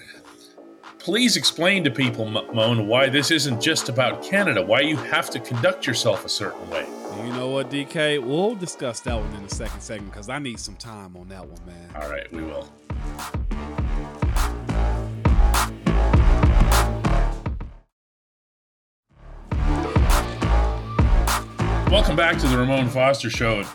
Please 1.00 1.38
explain 1.38 1.86
to 1.86 1.92
people, 1.92 2.26
Moan, 2.26 2.88
why 2.88 3.08
this 3.08 3.32
isn't 3.32 3.62
just 3.62 3.88
about 3.88 4.22
Canada. 4.22 4.62
Why 4.62 4.82
you 4.82 4.98
have 4.98 5.30
to 5.30 5.40
conduct 5.40 5.88
yourself 5.88 6.26
a 6.26 6.30
certain 6.30 6.70
way. 6.70 6.86
You 7.26 7.32
know 7.32 7.48
what, 7.50 7.70
DK? 7.70 8.22
We'll 8.22 8.56
discuss 8.56 9.00
that 9.02 9.16
one 9.16 9.34
in 9.34 9.44
the 9.44 9.56
second 9.56 9.80
segment 9.80 10.12
because 10.12 10.28
I 10.28 10.40
need 10.40 10.60
some 10.60 10.76
time 10.76 11.16
on 11.16 11.30
that 11.30 11.48
one, 11.48 11.66
man. 11.66 11.90
All 11.96 12.10
right, 12.10 12.32
we 12.34 12.44
will. 12.44 12.70
Welcome 21.90 22.16
back 22.16 22.38
to 22.38 22.48
the 22.48 22.56
Ramon 22.56 22.88
Foster 22.88 23.32
Show. 23.32 23.66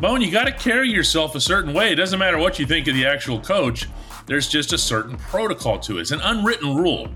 Moan, 0.00 0.22
you 0.22 0.30
got 0.30 0.44
to 0.44 0.52
carry 0.52 0.88
yourself 0.88 1.34
a 1.34 1.40
certain 1.40 1.74
way. 1.74 1.90
It 1.90 1.96
doesn't 1.96 2.16
matter 2.16 2.38
what 2.38 2.60
you 2.60 2.64
think 2.64 2.86
of 2.86 2.94
the 2.94 3.04
actual 3.04 3.40
coach. 3.40 3.88
There's 4.26 4.46
just 4.46 4.72
a 4.72 4.78
certain 4.78 5.16
protocol 5.16 5.80
to 5.80 5.98
it. 5.98 6.02
It's 6.02 6.12
an 6.12 6.20
unwritten 6.20 6.76
rule. 6.76 7.08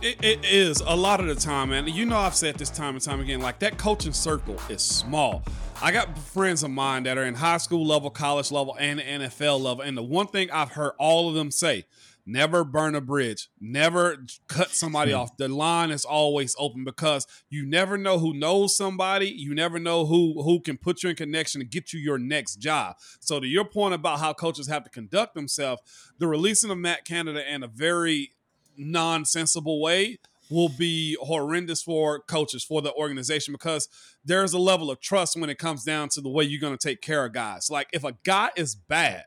It, 0.00 0.24
it 0.24 0.44
is 0.44 0.80
a 0.80 0.94
lot 0.94 1.18
of 1.18 1.26
the 1.26 1.34
time, 1.34 1.70
man. 1.70 1.88
You 1.88 2.06
know, 2.06 2.18
I've 2.18 2.36
said 2.36 2.54
this 2.54 2.70
time 2.70 2.94
and 2.94 3.02
time 3.02 3.18
again. 3.18 3.40
Like 3.40 3.58
that 3.58 3.78
coaching 3.78 4.12
circle 4.12 4.56
is 4.68 4.80
small. 4.80 5.42
I 5.82 5.90
got 5.90 6.16
friends 6.16 6.62
of 6.62 6.70
mine 6.70 7.02
that 7.02 7.18
are 7.18 7.24
in 7.24 7.34
high 7.34 7.58
school 7.58 7.84
level, 7.84 8.10
college 8.10 8.52
level, 8.52 8.76
and 8.78 9.00
NFL 9.00 9.60
level, 9.60 9.80
and 9.80 9.98
the 9.98 10.04
one 10.04 10.28
thing 10.28 10.52
I've 10.52 10.70
heard 10.70 10.92
all 10.98 11.28
of 11.28 11.34
them 11.34 11.50
say 11.50 11.84
Never 12.30 12.62
burn 12.62 12.94
a 12.94 13.00
bridge. 13.00 13.48
Never 13.60 14.24
cut 14.46 14.70
somebody 14.70 15.10
hmm. 15.10 15.18
off. 15.18 15.36
The 15.36 15.48
line 15.48 15.90
is 15.90 16.04
always 16.04 16.54
open 16.58 16.84
because 16.84 17.26
you 17.48 17.66
never 17.66 17.98
know 17.98 18.20
who 18.20 18.32
knows 18.32 18.76
somebody. 18.76 19.26
You 19.26 19.52
never 19.52 19.80
know 19.80 20.06
who 20.06 20.40
who 20.44 20.60
can 20.60 20.78
put 20.78 21.02
you 21.02 21.10
in 21.10 21.16
connection 21.16 21.60
to 21.60 21.66
get 21.66 21.92
you 21.92 21.98
your 21.98 22.18
next 22.18 22.56
job. 22.56 22.96
So 23.18 23.40
to 23.40 23.46
your 23.48 23.64
point 23.64 23.94
about 23.94 24.20
how 24.20 24.32
coaches 24.32 24.68
have 24.68 24.84
to 24.84 24.90
conduct 24.90 25.34
themselves, 25.34 25.82
the 26.18 26.28
releasing 26.28 26.70
of 26.70 26.78
Matt 26.78 27.04
Canada 27.04 27.42
in 27.52 27.64
a 27.64 27.68
very 27.68 28.30
nonsensible 28.76 29.80
way 29.80 30.18
will 30.50 30.68
be 30.68 31.16
horrendous 31.20 31.82
for 31.82 32.20
coaches 32.20 32.62
for 32.62 32.80
the 32.80 32.92
organization 32.94 33.52
because 33.52 33.88
there's 34.24 34.52
a 34.52 34.58
level 34.58 34.90
of 34.90 35.00
trust 35.00 35.36
when 35.36 35.50
it 35.50 35.58
comes 35.58 35.82
down 35.82 36.08
to 36.10 36.20
the 36.20 36.28
way 36.28 36.44
you're 36.44 36.60
going 36.60 36.76
to 36.76 36.88
take 36.88 37.00
care 37.00 37.24
of 37.24 37.32
guys. 37.32 37.70
Like 37.70 37.88
if 37.92 38.04
a 38.04 38.16
guy 38.24 38.50
is 38.56 38.76
bad, 38.76 39.24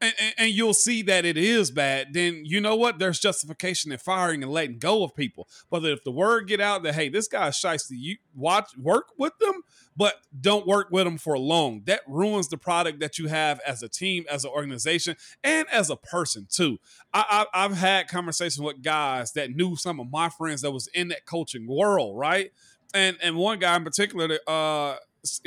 and, 0.00 0.14
and, 0.20 0.34
and, 0.38 0.50
you'll 0.52 0.74
see 0.74 1.02
that 1.02 1.24
it 1.24 1.38
is 1.38 1.70
bad, 1.70 2.12
then 2.12 2.42
you 2.44 2.60
know 2.60 2.76
what? 2.76 2.98
There's 2.98 3.18
justification 3.18 3.92
in 3.92 3.98
firing 3.98 4.42
and 4.42 4.52
letting 4.52 4.78
go 4.78 5.02
of 5.02 5.14
people. 5.14 5.48
But 5.70 5.84
if 5.84 6.04
the 6.04 6.10
word 6.10 6.48
get 6.48 6.60
out 6.60 6.82
that 6.82 6.94
hey, 6.94 7.08
this 7.08 7.28
guy's 7.28 7.56
shiesty, 7.56 7.92
you 7.92 8.16
watch 8.34 8.76
work 8.76 9.08
with 9.16 9.32
them, 9.38 9.62
but 9.96 10.16
don't 10.38 10.66
work 10.66 10.88
with 10.90 11.04
them 11.04 11.16
for 11.16 11.38
long. 11.38 11.82
That 11.86 12.02
ruins 12.06 12.48
the 12.48 12.58
product 12.58 13.00
that 13.00 13.18
you 13.18 13.28
have 13.28 13.60
as 13.66 13.82
a 13.82 13.88
team, 13.88 14.24
as 14.30 14.44
an 14.44 14.50
organization, 14.50 15.16
and 15.42 15.66
as 15.72 15.88
a 15.88 15.96
person 15.96 16.46
too. 16.50 16.78
I, 17.14 17.46
I, 17.54 17.64
I've 17.64 17.76
had 17.76 18.08
conversations 18.08 18.60
with 18.60 18.82
guys 18.82 19.32
that 19.32 19.50
knew 19.50 19.76
some 19.76 19.98
of 19.98 20.10
my 20.10 20.28
friends 20.28 20.60
that 20.60 20.72
was 20.72 20.88
in 20.88 21.08
that 21.08 21.24
coaching 21.24 21.66
world, 21.66 22.18
right? 22.18 22.52
And 22.92 23.16
and 23.22 23.36
one 23.36 23.58
guy 23.58 23.76
in 23.76 23.84
particular 23.84 24.38
uh, 24.46 24.96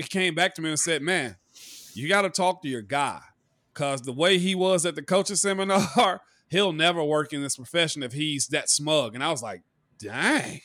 came 0.09 0.33
back 0.33 0.55
to 0.55 0.61
me 0.61 0.69
and 0.69 0.79
said, 0.79 1.01
"Man, 1.01 1.35
you 1.93 2.07
got 2.07 2.23
to 2.23 2.29
talk 2.29 2.63
to 2.63 2.67
your 2.67 2.81
guy." 2.81 3.21
Cause 3.79 4.01
the 4.01 4.11
way 4.11 4.37
he 4.37 4.55
was 4.55 4.85
at 4.85 4.95
the 4.95 5.01
coaching 5.01 5.37
seminar, 5.37 6.19
he'll 6.49 6.73
never 6.73 7.01
work 7.01 7.31
in 7.31 7.41
this 7.41 7.55
profession 7.55 8.03
if 8.03 8.11
he's 8.11 8.47
that 8.47 8.69
smug. 8.69 9.15
And 9.15 9.23
I 9.23 9.31
was 9.31 9.41
like, 9.41 9.61
dang, 9.97 10.59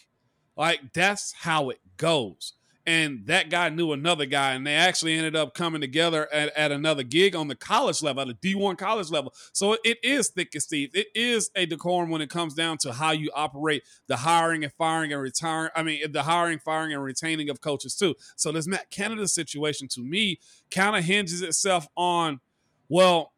like 0.56 0.92
that's 0.92 1.33
how 1.33 1.71
it 1.71 1.78
goes. 1.97 2.54
And 2.85 3.25
that 3.26 3.50
guy 3.50 3.68
knew 3.68 3.92
another 3.92 4.26
guy, 4.26 4.54
and 4.54 4.66
they 4.66 4.75
actually 4.75 5.14
ended 5.14 5.37
up 5.37 5.54
coming 5.54 5.80
together 5.80 6.28
at, 6.35 6.54
at 6.56 6.73
another 6.73 7.04
gig 7.04 7.37
on 7.37 7.47
the 7.47 7.54
college 7.54 8.02
level, 8.02 8.21
at 8.23 8.28
a 8.28 8.35
D1 8.35 8.76
college 8.78 9.11
level. 9.11 9.33
So 9.52 9.76
it 9.85 9.99
is 10.02 10.30
thick 10.30 10.56
as 10.56 10.64
Steve. 10.64 10.90
It 10.92 11.06
is 11.14 11.52
a 11.54 11.66
decorum 11.66 12.11
when 12.11 12.21
it 12.21 12.30
comes 12.30 12.52
down 12.52 12.78
to 12.78 12.92
how 12.92 13.12
you 13.12 13.30
operate 13.33 13.85
the 14.09 14.16
hiring 14.16 14.64
and 14.64 14.73
firing 14.73 15.12
and 15.12 15.23
retiring. 15.23 15.71
I 15.76 15.85
mean, 15.85 16.11
the 16.11 16.25
hiring, 16.25 16.59
firing, 16.59 16.92
and 16.92 17.02
retaining 17.02 17.49
of 17.49 17.61
coaches, 17.61 17.94
too. 17.94 18.16
So 18.35 18.50
this 18.50 18.66
Matt 18.66 18.90
Canada 18.90 19.28
situation 19.28 19.87
to 19.92 20.00
me 20.00 20.40
kind 20.73 20.97
of 20.97 21.04
hinges 21.04 21.42
itself 21.42 21.87
on 21.97 22.40
well, 22.94 23.32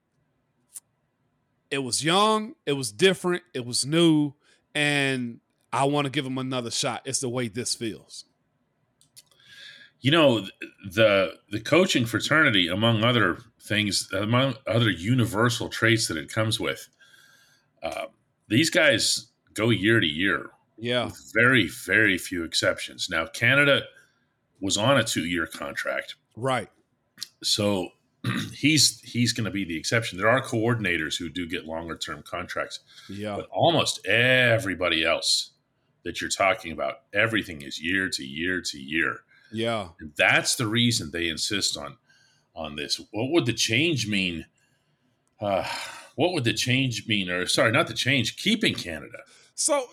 it 1.71 1.79
was 1.79 2.05
young, 2.05 2.57
it 2.67 2.75
was 2.75 2.93
different, 2.93 3.43
it 3.55 3.65
was 3.65 3.87
new, 3.87 4.35
and 4.75 5.41
I 5.73 5.85
want 5.85 6.05
to 6.05 6.11
give 6.11 6.27
him 6.27 6.37
another 6.37 6.71
shot. 6.71 7.01
It's 7.07 7.21
the 7.21 7.31
way 7.31 7.49
this 7.49 7.75
feels. 7.75 8.27
You 10.03 10.11
know, 10.11 10.47
the 10.93 11.37
the 11.51 11.61
coaching 11.61 12.05
fraternity, 12.05 12.69
among 12.69 13.03
other 13.03 13.39
things, 13.63 14.11
among 14.13 14.57
other 14.67 14.91
universal 14.91 15.71
traits 15.71 16.07
that 16.09 16.19
it 16.19 16.31
comes 16.31 16.61
with, 16.61 16.87
uh, 17.83 18.09
these 18.49 18.69
guys 18.69 19.29
go 19.55 19.71
year 19.71 20.01
to 20.01 20.07
year. 20.07 20.51
Yeah. 20.77 21.11
very, 21.35 21.69
very 21.87 22.19
few 22.19 22.45
exceptions. 22.45 23.09
Now, 23.09 23.25
Canada 23.25 23.85
was 24.61 24.77
on 24.77 24.99
a 24.99 25.03
two 25.03 25.25
year 25.25 25.47
contract. 25.47 26.17
Right. 26.37 26.69
So 27.43 27.89
he's 28.55 29.01
he's 29.01 29.33
going 29.33 29.45
to 29.45 29.51
be 29.51 29.65
the 29.65 29.77
exception. 29.77 30.19
There 30.19 30.29
are 30.29 30.41
coordinators 30.41 31.19
who 31.19 31.29
do 31.29 31.47
get 31.47 31.67
longer 31.67 31.97
term 31.97 32.23
contracts. 32.23 32.81
Yeah. 33.09 33.37
But 33.37 33.49
almost 33.51 34.07
everybody 34.07 35.05
else 35.05 35.53
that 36.05 36.21
you're 36.21 36.31
talking 36.31 36.73
about, 36.73 37.01
everything 37.13 37.63
is 37.63 37.81
year 37.81 38.09
to 38.11 38.25
year 38.25 38.61
to 38.61 38.79
year. 38.79 39.19
Yeah. 39.53 39.89
And 40.01 40.13
that's 40.17 40.57
the 40.57 40.67
reason 40.67 41.11
they 41.11 41.29
insist 41.29 41.77
on 41.77 41.97
on 42.55 42.77
this. 42.77 43.01
What 43.11 43.31
would 43.33 43.47
the 43.47 43.53
change 43.53 44.09
mean? 44.09 44.47
Uh, 45.41 45.69
what 46.15 46.33
would 46.33 46.45
the 46.45 46.55
change 46.55 47.07
mean? 47.07 47.31
Or 47.31 47.47
sorry, 47.47 47.73
not 47.73 47.89
the 47.89 47.95
change, 47.95 48.37
keeping 48.37 48.75
Canada. 48.75 49.19
So, 49.59 49.87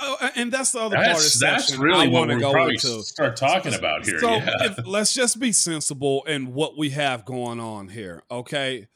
uh, 0.00 0.30
and 0.36 0.52
that's 0.52 0.70
the 0.70 0.78
other 0.78 0.96
that's, 0.96 1.08
part. 1.08 1.34
Of 1.34 1.40
that's 1.40 1.76
really 1.76 2.06
I 2.06 2.08
what 2.08 2.28
we're 2.28 2.38
go 2.38 2.52
probably 2.52 2.74
into. 2.74 3.02
start 3.02 3.34
talking 3.36 3.74
about 3.74 4.06
here. 4.06 4.20
So, 4.20 4.30
yeah. 4.30 4.48
if, 4.60 4.86
let's 4.86 5.12
just 5.12 5.40
be 5.40 5.50
sensible 5.50 6.22
in 6.28 6.54
what 6.54 6.78
we 6.78 6.90
have 6.90 7.24
going 7.24 7.58
on 7.58 7.88
here. 7.88 8.22
Okay, 8.30 8.86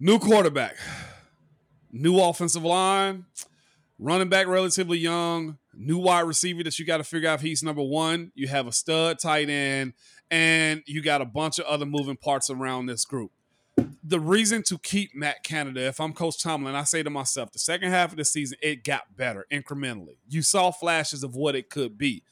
new 0.00 0.18
quarterback, 0.18 0.78
new 1.92 2.18
offensive 2.18 2.64
line, 2.64 3.26
running 3.98 4.30
back 4.30 4.46
relatively 4.46 4.96
young, 4.96 5.58
new 5.74 5.98
wide 5.98 6.20
receiver 6.20 6.64
that 6.64 6.78
you 6.78 6.86
got 6.86 6.96
to 6.96 7.04
figure 7.04 7.28
out 7.28 7.34
if 7.34 7.40
he's 7.42 7.62
number 7.62 7.82
one. 7.82 8.32
You 8.34 8.48
have 8.48 8.66
a 8.66 8.72
stud 8.72 9.18
tight 9.20 9.50
end, 9.50 9.92
and 10.30 10.82
you 10.86 11.02
got 11.02 11.20
a 11.20 11.26
bunch 11.26 11.58
of 11.58 11.66
other 11.66 11.84
moving 11.84 12.16
parts 12.16 12.48
around 12.48 12.86
this 12.86 13.04
group 13.04 13.32
the 14.02 14.20
reason 14.20 14.62
to 14.64 14.78
keep 14.78 15.14
Matt 15.14 15.44
Canada, 15.44 15.86
if 15.86 16.00
I'm 16.00 16.12
Coach 16.12 16.42
Tomlin, 16.42 16.74
I 16.74 16.84
say 16.84 17.02
to 17.02 17.10
myself, 17.10 17.52
the 17.52 17.58
second 17.58 17.90
half 17.90 18.10
of 18.10 18.16
the 18.16 18.24
season, 18.24 18.58
it 18.62 18.84
got 18.84 19.16
better 19.16 19.46
incrementally. 19.52 20.16
You 20.28 20.42
saw 20.42 20.70
flashes 20.70 21.22
of 21.22 21.34
what 21.34 21.54
it 21.54 21.68
could 21.70 21.98
be. 21.98 22.22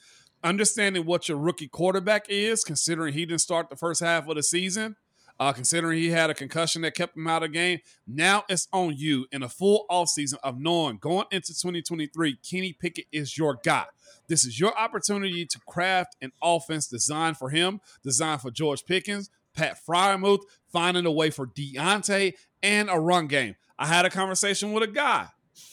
Understanding 0.43 1.05
what 1.05 1.29
your 1.29 1.39
rookie 1.39 1.69
quarterback 1.69 2.27
is, 2.29 2.65
considering 2.65 3.13
he 3.13 3.27
didn't 3.27 3.41
start 3.41 3.69
the 3.69 3.77
first 3.77 4.01
half 4.01 4.29
of 4.29 4.37
the 4.37 4.43
season, 4.43 4.97
uh, 5.39 5.53
considering 5.53 5.99
he 5.99 6.09
had 6.09 6.31
a 6.31 6.35
concussion 6.35 6.83
that 6.83 6.95
kept 6.95 7.17
him 7.17 7.27
out 7.27 7.43
of 7.43 7.53
game. 7.53 7.81
Now 8.07 8.45
it's 8.49 8.69
on 8.73 8.97
you 8.97 9.27
in 9.33 9.43
a 9.43 9.49
full 9.49 9.87
offseason 9.91 10.37
of 10.43 10.59
knowing 10.59 10.99
going 10.99 11.27
into 11.31 11.49
2023, 11.49 12.39
Kenny 12.49 12.73
Pickett 12.73 13.07
is 13.13 13.37
your 13.37 13.59
guy. 13.63 13.87
This 14.29 14.45
is 14.45 14.59
your 14.59 14.77
opportunity 14.79 15.45
to 15.47 15.59
craft 15.67 16.17
an 16.21 16.33
offense 16.43 16.89
designed 16.89 17.37
for 17.37 17.51
him, 17.51 17.81
designed 18.03 18.41
for 18.41 18.51
George 18.51 18.85
Pickens, 18.85 19.31
Pat 19.55 19.79
Freiermuth, 19.87 20.43
finding 20.77 21.07
a 21.07 21.11
way 21.11 21.31
for 21.31 21.47
Diontae 21.47 22.35
and 22.63 22.91
a 22.91 23.01
run 23.01 23.29
game. 23.29 23.55
I 23.79 23.87
had 23.87 24.05
a 24.05 24.11
conversation 24.11 24.75
with 24.75 24.83
a 24.83 24.87
guy 24.87 25.29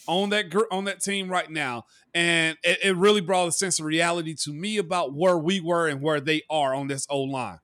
on 0.08 0.30
that 0.30 0.50
gr- 0.50 0.72
on 0.72 0.86
that 0.86 1.02
team 1.02 1.28
right 1.28 1.50
now, 1.52 1.84
and 2.14 2.58
it, 2.64 2.80
it 2.82 2.96
really 2.96 3.20
brought 3.20 3.50
a 3.50 3.52
sense 3.52 3.80
of 3.80 3.86
reality 3.86 4.34
to 4.44 4.54
me 4.54 4.78
about 4.78 5.14
where 5.14 5.38
we 5.38 5.60
were 5.60 5.90
and 5.90 6.02
where 6.02 6.22
they 6.22 6.44
are 6.50 6.74
on 6.74 6.88
this 6.88 7.06
O 7.10 7.20
line. 7.20 7.60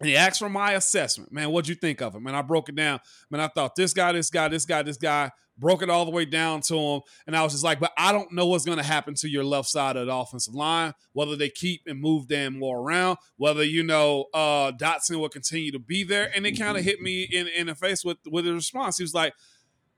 And 0.00 0.08
he 0.08 0.16
asked 0.16 0.38
for 0.38 0.48
my 0.48 0.72
assessment. 0.72 1.30
Man, 1.30 1.50
what'd 1.50 1.68
you 1.68 1.74
think 1.74 2.00
of 2.00 2.14
him? 2.14 2.26
And 2.26 2.34
I 2.34 2.40
broke 2.40 2.70
it 2.70 2.76
down. 2.76 3.00
Man, 3.30 3.42
I 3.42 3.48
thought 3.48 3.76
this 3.76 3.92
guy, 3.92 4.12
this 4.12 4.30
guy, 4.30 4.48
this 4.48 4.64
guy, 4.64 4.82
this 4.82 4.96
guy, 4.96 5.30
broke 5.60 5.82
it 5.82 5.90
all 5.90 6.04
the 6.04 6.10
way 6.10 6.24
down 6.24 6.62
to 6.62 6.76
him. 6.76 7.00
And 7.26 7.36
I 7.36 7.42
was 7.42 7.52
just 7.52 7.62
like, 7.62 7.78
but 7.78 7.92
I 7.96 8.10
don't 8.10 8.32
know 8.32 8.46
what's 8.46 8.64
going 8.64 8.78
to 8.78 8.84
happen 8.84 9.14
to 9.16 9.28
your 9.28 9.44
left 9.44 9.68
side 9.68 9.96
of 9.96 10.06
the 10.06 10.14
offensive 10.14 10.54
line, 10.54 10.94
whether 11.12 11.36
they 11.36 11.50
keep 11.50 11.82
and 11.86 12.00
move 12.00 12.26
Dan 12.26 12.58
Moore 12.58 12.80
around, 12.80 13.18
whether, 13.36 13.62
you 13.62 13.82
know, 13.82 14.26
uh, 14.34 14.72
Dotson 14.72 15.20
will 15.20 15.28
continue 15.28 15.70
to 15.72 15.78
be 15.78 16.02
there. 16.02 16.32
And 16.34 16.46
it 16.46 16.52
kind 16.52 16.76
of 16.76 16.84
hit 16.84 17.00
me 17.00 17.22
in, 17.22 17.46
in 17.48 17.66
the 17.68 17.74
face 17.74 18.04
with, 18.04 18.18
with 18.26 18.46
the 18.46 18.54
response. 18.54 18.96
He 18.96 19.04
was 19.04 19.14
like, 19.14 19.34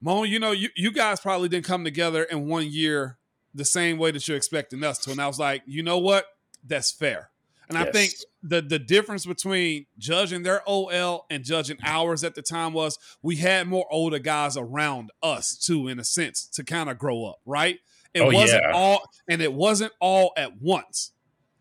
Mo, 0.00 0.24
you 0.24 0.38
know, 0.38 0.50
you, 0.50 0.68
you 0.76 0.90
guys 0.90 1.20
probably 1.20 1.48
didn't 1.48 1.64
come 1.64 1.84
together 1.84 2.24
in 2.24 2.48
one 2.48 2.70
year 2.70 3.18
the 3.54 3.64
same 3.64 3.98
way 3.98 4.10
that 4.10 4.26
you're 4.26 4.36
expecting 4.36 4.82
us 4.82 4.98
to. 4.98 5.12
And 5.12 5.20
I 5.20 5.28
was 5.28 5.38
like, 5.38 5.62
you 5.64 5.82
know 5.82 5.98
what? 5.98 6.26
That's 6.64 6.90
fair. 6.90 7.31
And 7.72 7.78
yes. 7.78 7.88
I 7.88 7.90
think 7.92 8.14
the 8.42 8.60
the 8.60 8.78
difference 8.78 9.24
between 9.24 9.86
judging 9.98 10.42
their 10.42 10.62
OL 10.68 11.24
and 11.30 11.42
judging 11.42 11.78
ours 11.82 12.22
at 12.22 12.34
the 12.34 12.42
time 12.42 12.72
was 12.72 12.98
we 13.22 13.36
had 13.36 13.66
more 13.66 13.86
older 13.90 14.18
guys 14.18 14.56
around 14.56 15.10
us 15.22 15.56
too, 15.56 15.88
in 15.88 15.98
a 15.98 16.04
sense, 16.04 16.46
to 16.48 16.64
kind 16.64 16.90
of 16.90 16.98
grow 16.98 17.24
up, 17.24 17.40
right? 17.46 17.78
It 18.12 18.20
oh, 18.20 18.30
wasn't 18.30 18.62
yeah. 18.62 18.72
all, 18.74 19.02
and 19.26 19.40
it 19.40 19.54
wasn't 19.54 19.92
all 20.00 20.32
at 20.36 20.60
once. 20.60 21.12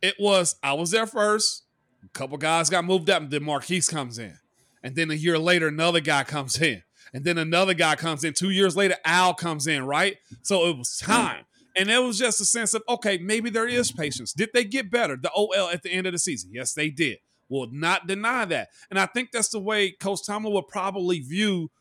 It 0.01 0.15
was 0.19 0.55
I 0.61 0.73
was 0.73 0.91
there 0.91 1.07
first. 1.07 1.63
A 2.03 2.09
couple 2.09 2.37
guys 2.37 2.69
got 2.69 2.83
moved 2.83 3.09
up, 3.09 3.21
and 3.21 3.31
then 3.31 3.43
Maurkice 3.43 3.87
comes 3.87 4.19
in, 4.19 4.37
and 4.83 4.95
then 4.95 5.11
a 5.11 5.15
year 5.15 5.39
later 5.39 5.67
another 5.67 6.01
guy 6.01 6.23
comes 6.23 6.61
in, 6.61 6.83
and 7.13 7.23
then 7.23 7.37
another 7.37 7.73
guy 7.73 7.95
comes 7.95 8.23
in. 8.25 8.33
Two 8.33 8.49
years 8.49 8.75
later, 8.75 8.95
Al 9.05 9.33
comes 9.33 9.65
in, 9.65 9.85
right? 9.85 10.17
So 10.41 10.67
it 10.67 10.77
was 10.77 10.99
hmm. 10.99 11.11
time. 11.11 11.45
And 11.75 11.89
it 11.89 11.99
was 11.99 12.17
just 12.17 12.41
a 12.41 12.45
sense 12.45 12.73
of, 12.73 12.83
okay, 12.89 13.17
maybe 13.17 13.49
there 13.49 13.67
is 13.67 13.91
patience. 13.91 14.33
Did 14.33 14.49
they 14.53 14.63
get 14.63 14.91
better, 14.91 15.15
the 15.15 15.31
OL, 15.31 15.69
at 15.69 15.83
the 15.83 15.91
end 15.91 16.07
of 16.07 16.13
the 16.13 16.19
season? 16.19 16.51
Yes, 16.53 16.73
they 16.73 16.89
did. 16.89 17.19
Will 17.49 17.69
not 17.71 18.07
deny 18.07 18.45
that. 18.45 18.69
And 18.89 18.99
I 18.99 19.05
think 19.05 19.31
that's 19.31 19.49
the 19.49 19.59
way 19.59 19.91
Coach 19.91 20.25
Tomlin 20.25 20.53
will 20.53 20.63
probably 20.63 21.19
view 21.19 21.71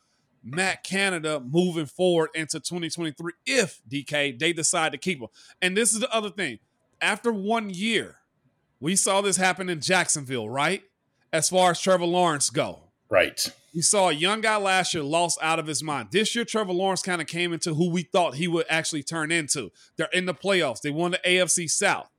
Matt 0.43 0.83
Canada 0.83 1.39
moving 1.39 1.85
forward 1.85 2.29
into 2.33 2.59
2023 2.59 3.33
if 3.45 3.81
DK 3.89 4.37
they 4.39 4.53
decide 4.53 4.91
to 4.91 4.97
keep 4.97 5.19
him. 5.19 5.27
And 5.61 5.77
this 5.77 5.93
is 5.93 5.99
the 5.99 6.13
other 6.13 6.29
thing. 6.29 6.59
After 7.01 7.31
one 7.31 7.69
year, 7.69 8.17
We 8.81 8.95
saw 8.95 9.21
this 9.21 9.37
happen 9.37 9.69
in 9.69 9.79
Jacksonville, 9.79 10.49
right? 10.49 10.81
As 11.31 11.47
far 11.47 11.71
as 11.71 11.79
Trevor 11.79 12.05
Lawrence 12.05 12.49
go. 12.49 12.90
Right. 13.11 13.53
We 13.75 13.81
saw 13.81 14.07
a 14.07 14.13
young 14.13 14.39
guy 14.39 14.55
last 14.55 14.93
year 14.93 15.03
lost 15.03 15.37
out 15.41 15.59
of 15.59 15.67
his 15.67 15.83
mind. 15.83 16.09
This 16.11 16.33
year, 16.33 16.45
Trevor 16.45 16.71
Lawrence 16.71 17.01
kind 17.01 17.21
of 17.21 17.27
came 17.27 17.51
into 17.51 17.73
who 17.73 17.91
we 17.91 18.03
thought 18.03 18.35
he 18.35 18.47
would 18.47 18.65
actually 18.69 19.03
turn 19.03 19.33
into. 19.33 19.69
They're 19.97 20.07
in 20.13 20.25
the 20.25 20.33
playoffs. 20.33 20.79
They 20.79 20.91
won 20.91 21.11
the 21.11 21.19
AFC 21.25 21.69
South. 21.69 22.09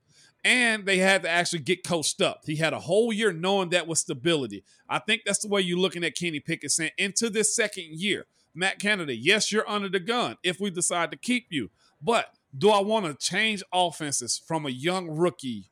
And 0.45 0.85
they 0.85 0.99
had 0.99 1.23
to 1.23 1.29
actually 1.29 1.59
get 1.59 1.83
coached 1.83 2.21
up. 2.21 2.41
He 2.45 2.57
had 2.57 2.73
a 2.73 2.79
whole 2.79 3.11
year 3.11 3.33
knowing 3.33 3.69
that 3.69 3.87
was 3.87 4.01
stability. 4.01 4.63
I 4.87 4.99
think 4.99 5.23
that's 5.25 5.39
the 5.39 5.47
way 5.47 5.61
you're 5.61 5.79
looking 5.79 6.03
at 6.03 6.15
Kenny 6.15 6.39
Pickett 6.39 6.69
saying, 6.69 6.91
into 6.97 7.29
this 7.29 7.55
second 7.55 7.85
year, 7.99 8.25
Matt 8.53 8.77
Canada, 8.77 9.15
yes, 9.15 9.51
you're 9.51 9.67
under 9.67 9.89
the 9.89 9.99
gun 9.99 10.37
if 10.43 10.59
we 10.59 10.69
decide 10.69 11.09
to 11.09 11.17
keep 11.17 11.47
you. 11.49 11.71
But 12.01 12.27
do 12.55 12.69
I 12.69 12.81
want 12.81 13.05
to 13.07 13.15
change 13.15 13.63
offenses 13.73 14.39
from 14.45 14.67
a 14.67 14.69
young 14.69 15.09
rookie 15.09 15.71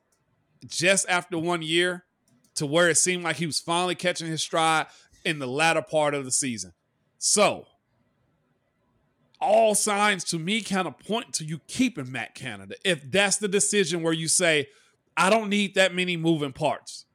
just 0.66 1.08
after 1.08 1.38
one 1.38 1.62
year 1.62 2.06
to 2.54 2.66
where 2.66 2.88
it 2.88 2.96
seemed 2.96 3.24
like 3.24 3.36
he 3.36 3.46
was 3.46 3.60
finally 3.60 3.94
catching 3.94 4.26
his 4.26 4.42
stride 4.42 4.86
in 5.24 5.38
the 5.38 5.46
latter 5.46 5.82
part 5.82 6.14
of 6.14 6.24
the 6.24 6.30
season? 6.30 6.72
So, 7.18 7.66
all 9.40 9.74
signs 9.74 10.24
to 10.24 10.38
me 10.38 10.60
kind 10.60 10.86
of 10.86 10.98
point 10.98 11.32
to 11.34 11.44
you 11.44 11.60
keeping 11.66 12.10
Matt 12.10 12.34
Canada. 12.34 12.76
If 12.84 13.10
that's 13.10 13.36
the 13.36 13.48
decision 13.48 14.02
where 14.02 14.12
you 14.12 14.28
say, 14.28 14.68
I 15.16 15.30
don't 15.30 15.48
need 15.48 15.74
that 15.74 15.94
many 15.94 16.16
moving 16.16 16.52
parts. 16.52 17.06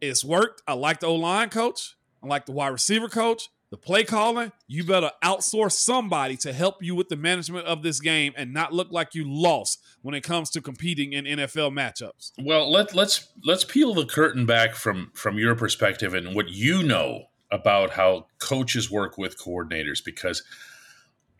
It's 0.00 0.24
worked. 0.24 0.62
I 0.66 0.72
like 0.74 1.00
the 1.00 1.06
O 1.06 1.14
line 1.14 1.50
coach. 1.50 1.96
I 2.22 2.26
like 2.26 2.46
the 2.46 2.52
wide 2.52 2.68
receiver 2.68 3.08
coach 3.08 3.50
the 3.70 3.76
play 3.76 4.04
calling, 4.04 4.52
you 4.66 4.84
better 4.84 5.10
outsource 5.22 5.72
somebody 5.72 6.36
to 6.38 6.52
help 6.52 6.82
you 6.82 6.94
with 6.94 7.08
the 7.08 7.16
management 7.16 7.66
of 7.66 7.82
this 7.82 8.00
game 8.00 8.32
and 8.36 8.52
not 8.52 8.72
look 8.72 8.90
like 8.90 9.14
you 9.14 9.24
lost 9.26 9.84
when 10.02 10.14
it 10.14 10.22
comes 10.22 10.50
to 10.50 10.60
competing 10.60 11.12
in 11.12 11.24
NFL 11.24 11.72
matchups. 11.72 12.32
Well, 12.38 12.70
let 12.70 12.94
let's 12.94 13.28
let's 13.44 13.64
peel 13.64 13.94
the 13.94 14.06
curtain 14.06 14.46
back 14.46 14.74
from 14.74 15.10
from 15.14 15.38
your 15.38 15.54
perspective 15.54 16.14
and 16.14 16.34
what 16.34 16.48
you 16.48 16.82
know 16.82 17.24
about 17.50 17.90
how 17.90 18.26
coaches 18.38 18.90
work 18.90 19.18
with 19.18 19.38
coordinators 19.38 20.04
because 20.04 20.42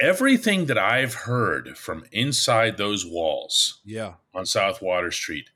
everything 0.01 0.67
that 0.67 0.79
I've 0.79 1.15
heard 1.15 1.77
from 1.77 2.05
inside 2.13 2.77
those 2.77 3.05
walls 3.05 3.81
yeah 3.85 4.15
on 4.35 4.47
South 4.47 4.81
Water 4.81 5.11
Street 5.11 5.51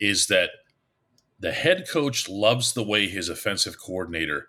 is 0.00 0.26
that 0.28 0.50
the 1.40 1.52
head 1.52 1.86
coach 1.88 2.28
loves 2.28 2.72
the 2.72 2.84
way 2.84 3.08
his 3.08 3.28
offensive 3.28 3.78
coordinator 3.78 4.46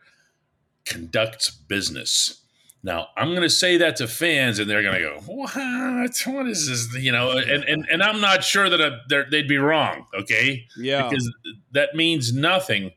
conducts 0.86 1.50
business. 1.50 2.42
Now, 2.86 3.08
I'm 3.16 3.30
going 3.30 3.44
to 3.44 3.50
say 3.50 3.78
that 3.78 3.96
to 3.98 4.08
fans, 4.08 4.60
and 4.60 4.70
they're 4.70 4.82
going 4.82 4.96
to 4.96 5.00
go, 5.00 5.20
"What? 5.26 6.22
What 6.26 6.48
is 6.48 6.68
this?" 6.68 7.02
You 7.02 7.14
know, 7.14 7.32
and 7.32 7.64
and, 7.64 7.88
and 7.90 8.04
I'm 8.04 8.20
not 8.20 8.44
sure 8.44 8.70
that 8.70 9.28
they'd 9.32 9.48
be 9.48 9.58
wrong. 9.58 10.06
Okay, 10.14 10.66
yeah, 10.78 11.08
because 11.08 11.32
that 11.72 11.96
means 11.96 12.34
nothing 12.34 12.92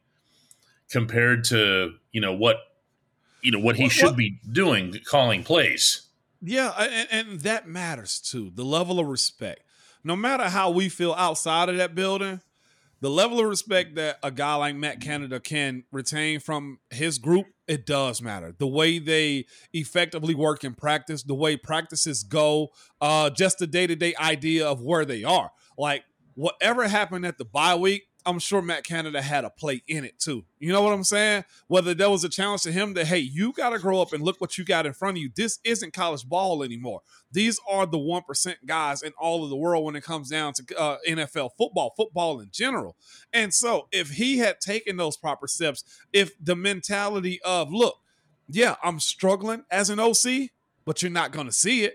compared 0.91 1.45
to 1.45 1.93
you 2.11 2.21
know 2.21 2.35
what 2.35 2.57
you 3.43 3.53
know 3.53 3.61
what 3.61 3.77
he 3.77 3.85
what, 3.85 3.93
should 3.93 4.07
what? 4.07 4.17
be 4.17 4.41
doing, 4.51 4.99
calling 5.09 5.45
plays. 5.45 6.03
Yeah, 6.43 6.73
and, 6.79 7.09
and 7.29 7.41
that 7.41 7.69
matters 7.69 8.21
too. 8.21 8.51
The 8.53 8.65
level 8.65 8.99
of 8.99 9.07
respect. 9.07 9.61
No 10.03 10.17
matter 10.17 10.45
how 10.45 10.71
we 10.71 10.89
feel 10.89 11.15
outside 11.15 11.69
of 11.69 11.77
that 11.77 11.95
building, 11.95 12.41
the 13.01 13.11
level 13.11 13.39
of 13.41 13.47
respect 13.47 13.97
that 13.97 14.19
a 14.23 14.31
guy 14.31 14.55
like 14.55 14.75
Matt 14.75 15.01
Canada 15.01 15.39
can 15.39 15.85
retain 15.93 16.41
from 16.41 16.79
his 16.91 17.19
group, 17.19 17.47
it 17.69 17.85
does 17.85 18.23
matter. 18.23 18.55
The 18.57 18.67
way 18.67 18.99
they 18.99 19.47
effectively 19.73 20.35
work 20.35 20.65
in 20.65 20.75
practice, 20.75 21.23
the 21.23 21.35
way 21.35 21.57
practices 21.57 22.23
go, 22.23 22.69
uh, 23.01 23.31
just 23.31 23.59
the 23.59 23.67
day 23.67 23.87
to 23.87 23.97
day 23.97 24.15
idea 24.19 24.67
of 24.67 24.83
where 24.83 25.05
they 25.05 25.25
are. 25.25 25.51
Like 25.77 26.05
whatever 26.35 26.89
happened 26.89 27.27
at 27.27 27.39
the 27.39 27.45
bye 27.45 27.75
week, 27.75 28.05
I'm 28.27 28.41
sure 28.41 28.61
Matt 28.61 28.85
Canada 28.85 29.23
had 29.23 29.45
a 29.45 29.51
play 29.51 29.83
in 29.87 30.05
it 30.05 30.19
too. 30.19 30.45
You 30.59 30.73
know 30.73 30.83
what 30.83 30.93
I'm 30.93 31.05
saying? 31.05 31.45
Whether 31.69 31.95
that 31.95 32.11
was 32.11 32.25
a 32.25 32.29
challenge 32.29 32.63
to 32.63 32.73
him 32.73 32.95
that, 32.95 33.07
hey, 33.07 33.19
you 33.19 33.53
got 33.53 33.71
to 33.71 33.79
grow 33.79 34.03
up 34.03 34.13
and 34.13 34.23
look 34.23 34.41
what 34.41 34.59
you 34.59 34.65
got 34.65 34.85
in 34.85 34.93
front 34.93 35.17
of 35.17 35.23
you. 35.23 35.31
This 35.35 35.61
isn't 35.63 35.93
college 35.93 36.29
ball 36.29 36.65
anymore. 36.65 37.03
These 37.31 37.61
are 37.71 37.87
the 37.87 37.99
1% 37.99 38.55
guys 38.67 39.03
in 39.03 39.13
all 39.17 39.45
of 39.45 39.51
the 39.51 39.57
world 39.57 39.85
when 39.85 39.95
it 39.95 40.03
comes 40.03 40.29
down 40.29 40.55
to 40.55 40.79
uh, 40.79 40.97
NFL 41.09 41.51
football, 41.57 41.95
football 41.97 42.41
in 42.41 42.49
general. 42.51 42.97
And 43.33 43.55
so 43.55 43.87
if 43.93 44.11
he 44.11 44.39
had 44.39 44.61
taken 44.61 44.97
those 44.97 45.17
proper 45.17 45.47
steps, 45.47 45.85
if 46.13 46.33
the 46.43 46.57
mentality 46.57 47.41
of, 47.43 47.73
look, 47.73 47.97
yeah, 48.49 48.75
I'm 48.83 48.99
struggling 48.99 49.65
as 49.71 49.89
an 49.89 50.01
OC, 50.01 50.51
but 50.85 51.01
you're 51.01 51.13
not 51.13 51.31
going 51.31 51.47
to 51.47 51.53
see 51.53 51.85
it. 51.85 51.95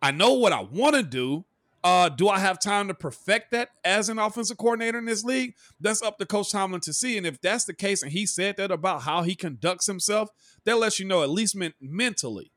I 0.00 0.12
know 0.12 0.34
what 0.34 0.52
I 0.52 0.62
want 0.62 0.94
to 0.94 1.02
do. 1.02 1.44
Uh, 1.84 2.08
do 2.08 2.28
I 2.28 2.38
have 2.38 2.60
time 2.60 2.86
to 2.88 2.94
perfect 2.94 3.50
that 3.50 3.70
as 3.84 4.08
an 4.08 4.18
offensive 4.18 4.56
coordinator 4.56 4.98
in 4.98 5.04
this 5.04 5.24
league? 5.24 5.54
That's 5.80 6.00
up 6.00 6.18
to 6.18 6.26
Coach 6.26 6.52
Tomlin 6.52 6.80
to 6.82 6.92
see. 6.92 7.16
And 7.16 7.26
if 7.26 7.40
that's 7.40 7.64
the 7.64 7.74
case, 7.74 8.02
and 8.02 8.12
he 8.12 8.24
said 8.24 8.56
that 8.58 8.70
about 8.70 9.02
how 9.02 9.22
he 9.22 9.34
conducts 9.34 9.86
himself, 9.86 10.30
that 10.64 10.78
lets 10.78 11.00
you 11.00 11.06
know 11.06 11.22
at 11.22 11.30
least 11.30 11.56
men- 11.56 11.74
mentally, 11.80 12.52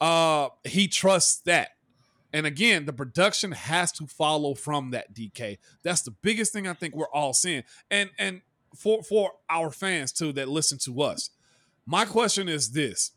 uh, 0.00 0.48
he 0.64 0.88
trusts 0.88 1.40
that. 1.42 1.70
And 2.32 2.46
again, 2.46 2.84
the 2.84 2.92
production 2.92 3.52
has 3.52 3.92
to 3.92 4.06
follow 4.06 4.54
from 4.54 4.90
that 4.90 5.14
DK. 5.14 5.58
That's 5.82 6.02
the 6.02 6.10
biggest 6.10 6.52
thing 6.52 6.66
I 6.66 6.72
think 6.72 6.96
we're 6.96 7.08
all 7.10 7.32
seeing. 7.32 7.62
And 7.90 8.10
and 8.18 8.40
for 8.74 9.04
for 9.04 9.34
our 9.48 9.70
fans 9.70 10.10
too 10.10 10.32
that 10.32 10.48
listen 10.48 10.78
to 10.78 11.00
us, 11.02 11.30
my 11.86 12.04
question 12.04 12.48
is 12.48 12.72
this: 12.72 13.12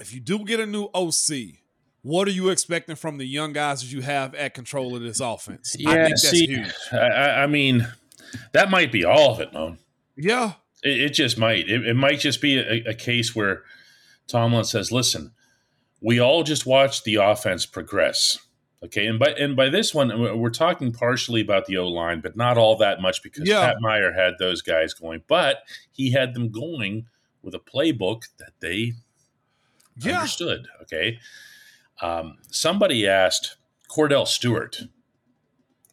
If 0.00 0.12
you 0.12 0.18
do 0.18 0.44
get 0.44 0.58
a 0.58 0.66
new 0.66 0.88
OC, 0.92 1.61
what 2.02 2.26
are 2.26 2.32
you 2.32 2.50
expecting 2.50 2.96
from 2.96 3.18
the 3.18 3.24
young 3.24 3.52
guys 3.52 3.80
that 3.80 3.92
you 3.92 4.02
have 4.02 4.34
at 4.34 4.54
control 4.54 4.96
of 4.96 5.02
this 5.02 5.20
offense? 5.20 5.76
Yeah, 5.78 5.90
I 5.90 5.94
think 5.94 6.08
that's 6.10 6.30
see, 6.30 6.46
huge. 6.46 6.72
I, 6.92 7.42
I, 7.42 7.46
mean, 7.46 7.88
that 8.52 8.70
might 8.70 8.90
be 8.90 9.04
all 9.04 9.32
of 9.32 9.40
it, 9.40 9.52
man. 9.52 9.78
Yeah, 10.16 10.54
it, 10.82 11.00
it 11.00 11.10
just 11.10 11.38
might. 11.38 11.68
It, 11.68 11.86
it, 11.86 11.94
might 11.94 12.20
just 12.20 12.40
be 12.40 12.58
a, 12.58 12.90
a 12.90 12.94
case 12.94 13.34
where 13.34 13.62
Tomlin 14.26 14.64
says, 14.64 14.90
"Listen, 14.90 15.32
we 16.00 16.18
all 16.18 16.42
just 16.42 16.66
watch 16.66 17.04
the 17.04 17.16
offense 17.16 17.66
progress." 17.66 18.38
Okay, 18.84 19.06
and 19.06 19.18
by 19.18 19.28
and 19.38 19.54
by 19.54 19.68
this 19.68 19.94
one, 19.94 20.38
we're 20.40 20.50
talking 20.50 20.92
partially 20.92 21.40
about 21.40 21.66
the 21.66 21.76
O 21.76 21.86
line, 21.88 22.20
but 22.20 22.36
not 22.36 22.58
all 22.58 22.76
that 22.78 23.00
much 23.00 23.22
because 23.22 23.48
yeah. 23.48 23.66
Pat 23.66 23.76
Meyer 23.80 24.12
had 24.12 24.34
those 24.40 24.60
guys 24.60 24.92
going, 24.92 25.22
but 25.28 25.58
he 25.92 26.10
had 26.10 26.34
them 26.34 26.50
going 26.50 27.06
with 27.42 27.54
a 27.54 27.60
playbook 27.60 28.22
that 28.38 28.54
they 28.58 28.94
yeah. 29.98 30.16
understood. 30.16 30.66
Okay, 30.82 31.20
um, 32.02 32.38
somebody 32.50 33.06
asked 33.06 33.56
Kordell 33.88 34.26
Stewart 34.26 34.82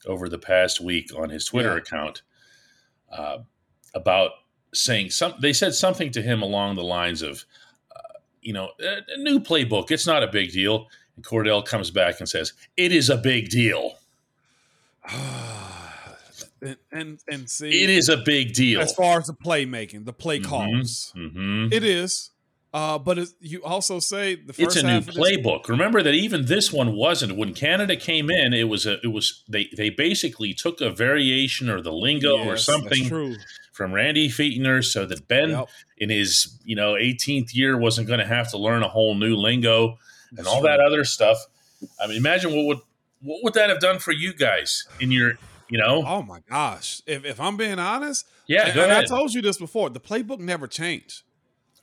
over 0.05 0.27
the 0.27 0.39
past 0.39 0.81
week 0.81 1.11
on 1.15 1.29
his 1.29 1.45
Twitter 1.45 1.73
yeah. 1.73 1.77
account 1.77 2.23
uh, 3.11 3.37
about 3.93 4.31
saying 4.73 5.11
some. 5.11 5.35
They 5.39 5.53
said 5.53 5.75
something 5.75 6.11
to 6.11 6.21
him 6.21 6.41
along 6.41 6.75
the 6.75 6.83
lines 6.83 7.21
of, 7.21 7.45
uh, 7.95 8.19
you 8.41 8.53
know, 8.53 8.71
a, 8.81 8.97
a, 9.15 9.17
new 9.17 9.39
playbook. 9.39 9.91
It's 9.91 10.07
not 10.07 10.23
a 10.23 10.27
big 10.27 10.51
deal. 10.51 10.87
And 11.15 11.23
Kordell 11.23 11.63
comes 11.65 11.91
back 11.91 12.19
and 12.19 12.27
says, 12.27 12.53
"It 12.75 12.91
is 12.91 13.09
a 13.09 13.17
big 13.17 13.49
deal." 13.49 13.99
and, 16.61 16.77
and, 16.91 17.19
and 17.29 17.49
see, 17.49 17.83
it 17.83 17.89
is 17.89 18.09
a 18.09 18.17
big 18.17 18.53
deal 18.53 18.81
as 18.81 18.93
far 18.93 19.19
as 19.19 19.27
the 19.27 19.33
playmaking, 19.33 20.05
the 20.05 20.13
play 20.13 20.39
mm-hmm. 20.39 20.49
calls. 20.49 21.13
Mm-hmm. 21.15 21.67
It 21.71 21.83
is. 21.83 22.31
Uh, 22.71 22.99
but 22.99 23.17
you 23.39 23.63
also 23.63 23.99
say 23.99 24.35
the 24.35 24.53
first 24.53 24.77
it's 24.77 24.83
a 24.83 24.87
new 24.87 25.01
playbook. 25.01 25.63
This- 25.63 25.69
Remember 25.69 26.03
that 26.03 26.13
even 26.13 26.45
this 26.45 26.71
one 26.71 26.95
wasn't. 26.95 27.35
When 27.35 27.53
Canada 27.55 27.95
came 27.95 28.29
in, 28.29 28.53
it 28.53 28.65
was 28.65 28.85
a 28.85 28.99
it 29.03 29.07
was 29.07 29.43
they 29.49 29.69
they 29.75 29.89
basically 29.89 30.53
took 30.53 30.79
a 30.79 30.91
variation 30.91 31.69
or 31.69 31.81
the 31.81 31.91
lingo 31.91 32.37
yes, 32.37 32.47
or 32.47 32.57
something 32.57 33.37
from 33.71 33.93
Randy 33.93 34.29
Fichtner, 34.29 34.83
so 34.83 35.05
that 35.05 35.27
Ben 35.27 35.49
yep. 35.49 35.69
in 35.97 36.09
his 36.11 36.59
you 36.63 36.75
know 36.75 36.93
18th 36.93 37.55
year 37.55 37.75
wasn't 37.75 38.07
going 38.07 38.19
to 38.19 38.27
have 38.27 38.51
to 38.51 38.57
learn 38.57 38.83
a 38.83 38.87
whole 38.87 39.15
new 39.15 39.35
lingo 39.35 39.97
and 40.37 40.45
all 40.45 40.61
that 40.61 40.79
other 40.79 41.03
stuff. 41.03 41.37
I 41.99 42.05
mean, 42.05 42.17
imagine 42.17 42.55
what 42.55 42.65
would 42.65 42.79
what 43.21 43.43
would 43.43 43.53
that 43.55 43.69
have 43.69 43.79
done 43.79 43.97
for 43.97 44.11
you 44.11 44.33
guys 44.33 44.87
in 44.99 45.11
your 45.11 45.33
you 45.69 45.77
know? 45.77 46.03
Oh 46.05 46.21
my 46.21 46.41
gosh! 46.49 47.01
If 47.07 47.25
if 47.25 47.39
I'm 47.39 47.57
being 47.57 47.79
honest, 47.79 48.27
yeah, 48.47 48.67
and 48.67 48.91
I 48.91 49.05
told 49.05 49.33
you 49.33 49.41
this 49.41 49.57
before, 49.57 49.89
the 49.89 49.99
playbook 49.99 50.39
never 50.39 50.67
changed. 50.67 51.23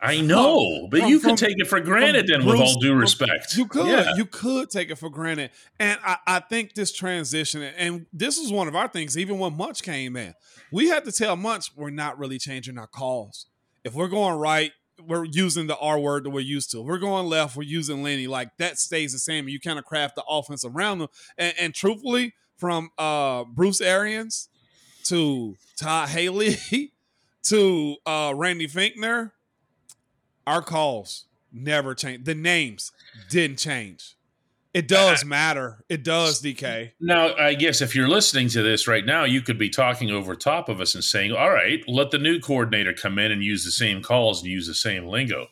I 0.00 0.20
know, 0.20 0.88
but 0.90 1.00
from, 1.00 1.08
you 1.08 1.20
can 1.20 1.36
take 1.36 1.54
it 1.56 1.66
for 1.66 1.80
granted 1.80 2.26
then, 2.26 2.42
Bruce, 2.42 2.52
with 2.52 2.60
all 2.60 2.80
due 2.80 2.94
respect. 2.94 3.56
You 3.56 3.66
could, 3.66 3.86
yeah. 3.86 4.14
you 4.14 4.26
could 4.26 4.68
take 4.68 4.90
it 4.90 4.96
for 4.96 5.08
granted, 5.08 5.50
and 5.78 5.98
I, 6.04 6.18
I, 6.26 6.40
think 6.40 6.74
this 6.74 6.92
transition, 6.92 7.62
and 7.62 8.06
this 8.12 8.36
is 8.36 8.52
one 8.52 8.68
of 8.68 8.76
our 8.76 8.88
things. 8.88 9.16
Even 9.16 9.38
when 9.38 9.56
Munch 9.56 9.82
came 9.82 10.16
in, 10.16 10.34
we 10.70 10.88
had 10.88 11.04
to 11.06 11.12
tell 11.12 11.34
Munch 11.34 11.70
we're 11.74 11.90
not 11.90 12.18
really 12.18 12.38
changing 12.38 12.78
our 12.78 12.86
calls. 12.86 13.46
If 13.84 13.94
we're 13.94 14.08
going 14.08 14.38
right, 14.38 14.72
we're 15.02 15.24
using 15.24 15.66
the 15.66 15.78
R 15.78 15.98
word 15.98 16.24
that 16.24 16.30
we're 16.30 16.40
used 16.40 16.70
to. 16.72 16.80
If 16.80 16.86
we're 16.86 16.98
going 16.98 17.26
left, 17.26 17.56
we're 17.56 17.62
using 17.62 18.02
Lenny. 18.02 18.26
Like 18.26 18.56
that 18.58 18.78
stays 18.78 19.12
the 19.12 19.18
same. 19.18 19.48
You 19.48 19.60
kind 19.60 19.78
of 19.78 19.84
craft 19.84 20.16
the 20.16 20.24
offense 20.28 20.64
around 20.64 20.98
them. 20.98 21.08
And, 21.38 21.54
and 21.58 21.74
truthfully, 21.74 22.34
from 22.56 22.90
uh, 22.98 23.44
Bruce 23.44 23.80
Arians 23.80 24.48
to 25.04 25.56
Todd 25.78 26.08
Haley 26.10 26.56
to 27.44 27.96
uh, 28.04 28.32
Randy 28.34 28.66
Fichtner 28.66 29.32
our 30.46 30.62
calls 30.62 31.26
never 31.52 31.94
changed. 31.94 32.24
The 32.24 32.34
names 32.34 32.92
didn't 33.30 33.58
change. 33.58 34.16
It 34.74 34.88
does 34.88 35.22
uh, 35.22 35.26
matter. 35.26 35.84
It 35.88 36.04
does, 36.04 36.42
DK. 36.42 36.90
Now, 37.00 37.34
I 37.36 37.54
guess 37.54 37.80
if 37.80 37.94
you're 37.94 38.08
listening 38.08 38.48
to 38.50 38.62
this 38.62 38.86
right 38.86 39.06
now, 39.06 39.24
you 39.24 39.40
could 39.40 39.58
be 39.58 39.70
talking 39.70 40.10
over 40.10 40.34
top 40.34 40.68
of 40.68 40.82
us 40.82 40.94
and 40.94 41.02
saying, 41.02 41.32
"All 41.32 41.50
right, 41.50 41.82
let 41.88 42.10
the 42.10 42.18
new 42.18 42.38
coordinator 42.40 42.92
come 42.92 43.18
in 43.18 43.32
and 43.32 43.42
use 43.42 43.64
the 43.64 43.70
same 43.70 44.02
calls 44.02 44.42
and 44.42 44.50
use 44.50 44.66
the 44.66 44.74
same 44.74 45.06
lingo." 45.06 45.48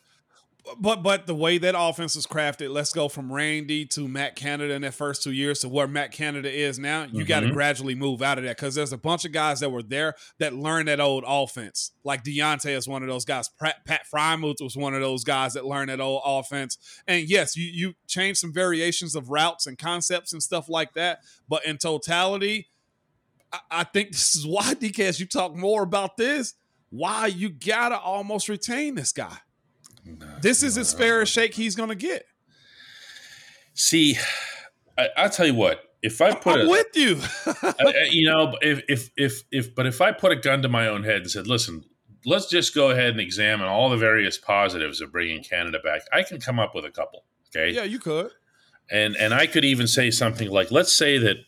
But 0.79 1.03
but 1.03 1.27
the 1.27 1.35
way 1.35 1.59
that 1.59 1.75
offense 1.77 2.17
was 2.17 2.27
crafted, 2.27 2.71
let's 2.71 2.93
go 2.93 3.09
from 3.09 3.31
Randy 3.31 3.85
to 3.87 4.09
Matt 4.09 4.35
Canada 4.35 4.73
in 4.73 4.81
that 4.83 4.95
first 4.95 5.23
two 5.23 5.33
years 5.33 5.61
to 5.61 5.69
where 5.69 5.87
Matt 5.87 6.11
Canada 6.11 6.51
is 6.51 6.79
now. 6.79 7.03
You 7.03 7.09
mm-hmm. 7.09 7.25
got 7.25 7.41
to 7.41 7.51
gradually 7.51 7.95
move 7.95 8.23
out 8.23 8.39
of 8.39 8.45
that 8.45 8.57
because 8.57 8.75
there's 8.75 8.93
a 8.93 8.99
bunch 8.99 9.27
of 9.27 9.33
guys 9.33 9.61
that 9.61 9.71
were 9.71 9.83
there 9.83 10.15
that 10.39 10.55
learned 10.55 10.89
that 10.89 11.01
old 11.01 11.25
offense. 11.27 11.91
Like 12.03 12.25
Diontae 12.25 12.75
is 12.75 12.89
one 12.89 13.03
of 13.03 13.09
those 13.09 13.27
guys. 13.27 13.51
Pat, 13.61 13.85
Pat 13.85 14.07
Freiermuth 14.13 14.63
was 14.63 14.75
one 14.75 14.95
of 14.95 15.03
those 15.03 15.23
guys 15.23 15.53
that 15.53 15.67
learned 15.67 15.91
that 15.91 16.01
old 16.01 16.23
offense. 16.25 16.79
And 17.07 17.29
yes, 17.29 17.57
you 17.57 17.67
you 17.67 17.95
change 18.07 18.39
some 18.39 18.53
variations 18.53 19.15
of 19.15 19.29
routes 19.29 19.67
and 19.67 19.77
concepts 19.77 20.33
and 20.33 20.43
stuff 20.43 20.71
like 20.71 20.95
that, 20.95 21.19
but 21.47 21.67
in 21.67 21.77
totality, 21.77 22.69
I, 23.53 23.59
I 23.71 23.85
think 23.85 24.09
this 24.13 24.35
is 24.35 24.47
why 24.47 24.73
DK, 24.75 25.01
as 25.01 25.21
you 25.21 25.27
talk 25.27 25.55
more 25.55 25.83
about 25.83 26.17
this, 26.17 26.55
why 26.89 27.27
you 27.27 27.51
gotta 27.51 27.99
almost 27.99 28.49
retain 28.49 28.95
this 28.95 29.13
guy 29.13 29.37
this 30.41 30.63
is 30.63 30.77
as 30.79 30.93
fair 30.93 31.23
a 31.23 31.27
shake 31.27 31.55
he's 31.55 31.75
going 31.75 31.89
to 31.89 31.95
get. 31.95 32.27
See, 33.75 34.17
I, 34.97 35.09
will 35.17 35.31
tell 35.31 35.47
you 35.47 35.55
what. 35.55 35.81
If 36.03 36.21
I 36.21 36.35
put 36.35 36.61
I'm 36.61 36.67
a, 36.67 36.71
with 36.71 36.95
you, 36.95 37.19
I, 37.47 38.09
you 38.11 38.31
know, 38.31 38.55
if 38.61 38.83
if 38.89 39.11
if 39.17 39.43
if, 39.51 39.75
but 39.75 39.87
if 39.87 40.03
I 40.03 40.13
put 40.13 40.33
a 40.33 40.37
gun 40.37 40.61
to 40.61 40.69
my 40.69 40.87
own 40.87 41.03
head 41.03 41.23
and 41.23 41.31
said, 41.31 41.47
"Listen, 41.47 41.83
let's 42.27 42.47
just 42.47 42.75
go 42.75 42.91
ahead 42.91 43.13
and 43.13 43.21
examine 43.21 43.67
all 43.67 43.89
the 43.89 43.97
various 43.97 44.37
positives 44.37 45.01
of 45.01 45.11
bringing 45.13 45.43
Canada 45.43 45.79
back," 45.83 46.03
I 46.13 46.23
can 46.23 46.41
come 46.41 46.59
up 46.59 46.75
with 46.75 46.85
a 46.85 46.91
couple. 46.91 47.25
Okay. 47.57 47.73
Yeah, 47.73 47.85
you 47.85 47.99
could. 47.99 48.33
And 48.91 49.17
and 49.17 49.33
I 49.33 49.47
could 49.47 49.65
even 49.65 49.87
say 49.87 50.11
something 50.11 50.51
like, 50.51 50.71
let's 50.71 50.93
say 50.93 51.17
that 51.17 51.39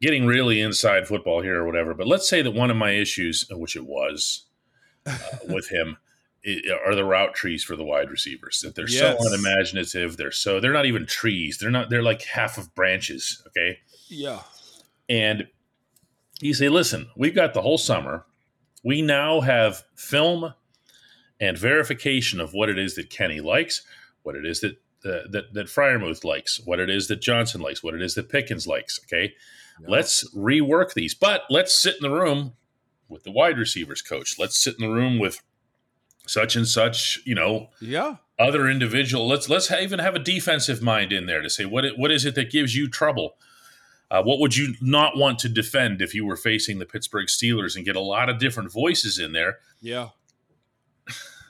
getting 0.00 0.26
really 0.26 0.60
inside 0.60 1.08
football 1.08 1.42
here 1.42 1.60
or 1.60 1.66
whatever, 1.66 1.92
but 1.92 2.06
let's 2.06 2.28
say 2.28 2.40
that 2.42 2.52
one 2.52 2.70
of 2.70 2.76
my 2.76 2.92
issues, 2.92 3.44
which 3.50 3.74
it 3.74 3.84
was 3.84 4.46
uh, 5.06 5.18
with 5.48 5.70
him, 5.70 5.96
are 6.86 6.94
the 6.94 7.04
route 7.04 7.34
trees 7.34 7.62
for 7.62 7.76
the 7.76 7.84
wide 7.84 8.10
receivers 8.10 8.60
that 8.60 8.74
they're 8.74 8.88
yes. 8.88 9.16
so 9.18 9.28
unimaginative 9.28 10.16
they're 10.16 10.32
so 10.32 10.58
they're 10.60 10.72
not 10.72 10.86
even 10.86 11.06
trees 11.06 11.58
they're 11.58 11.70
not 11.70 11.88
they're 11.88 12.02
like 12.02 12.22
half 12.22 12.58
of 12.58 12.74
branches 12.74 13.42
okay 13.46 13.78
yeah 14.08 14.40
and 15.08 15.46
you 16.40 16.52
say 16.52 16.68
listen 16.68 17.08
we've 17.16 17.34
got 17.34 17.54
the 17.54 17.62
whole 17.62 17.78
summer 17.78 18.26
we 18.82 19.00
now 19.00 19.40
have 19.40 19.84
film 19.94 20.52
and 21.40 21.56
verification 21.56 22.40
of 22.40 22.52
what 22.52 22.68
it 22.68 22.78
is 22.78 22.96
that 22.96 23.08
kenny 23.08 23.40
likes 23.40 23.82
what 24.22 24.34
it 24.34 24.44
is 24.44 24.60
that 24.60 24.76
uh, 25.04 25.26
that 25.30 25.52
that 25.52 25.66
Freiermuth 25.66 26.24
likes, 26.24 26.60
what 26.64 26.78
it 26.78 26.88
is 26.88 27.08
that 27.08 27.20
Johnson 27.20 27.60
likes, 27.60 27.82
what 27.82 27.94
it 27.94 28.02
is 28.02 28.14
that 28.14 28.28
Pickens 28.28 28.68
likes. 28.68 29.00
Okay, 29.04 29.34
yeah. 29.80 29.86
let's 29.88 30.32
rework 30.32 30.94
these, 30.94 31.12
but 31.12 31.42
let's 31.50 31.74
sit 31.74 31.96
in 31.96 32.02
the 32.02 32.16
room 32.16 32.52
with 33.08 33.24
the 33.24 33.32
wide 33.32 33.58
receivers 33.58 34.00
coach. 34.00 34.38
Let's 34.38 34.56
sit 34.56 34.76
in 34.78 34.86
the 34.86 34.94
room 34.94 35.18
with 35.18 35.42
such 36.26 36.56
and 36.56 36.66
such, 36.66 37.20
you 37.24 37.34
know, 37.34 37.68
yeah, 37.80 38.16
other 38.38 38.68
individual. 38.68 39.26
Let's 39.26 39.48
let's 39.48 39.70
even 39.70 39.98
have 39.98 40.14
a 40.14 40.18
defensive 40.18 40.82
mind 40.82 41.12
in 41.12 41.26
there 41.26 41.42
to 41.42 41.50
say 41.50 41.64
what 41.64 41.84
it, 41.84 41.98
what 41.98 42.10
is 42.10 42.24
it 42.24 42.34
that 42.34 42.50
gives 42.50 42.74
you 42.74 42.88
trouble. 42.88 43.34
Uh, 44.10 44.22
what 44.22 44.38
would 44.40 44.54
you 44.54 44.74
not 44.82 45.16
want 45.16 45.38
to 45.38 45.48
defend 45.48 46.02
if 46.02 46.14
you 46.14 46.26
were 46.26 46.36
facing 46.36 46.78
the 46.78 46.84
Pittsburgh 46.84 47.28
Steelers 47.28 47.76
and 47.76 47.84
get 47.84 47.96
a 47.96 48.00
lot 48.00 48.28
of 48.28 48.38
different 48.38 48.70
voices 48.70 49.18
in 49.18 49.32
there? 49.32 49.58
Yeah, 49.80 50.10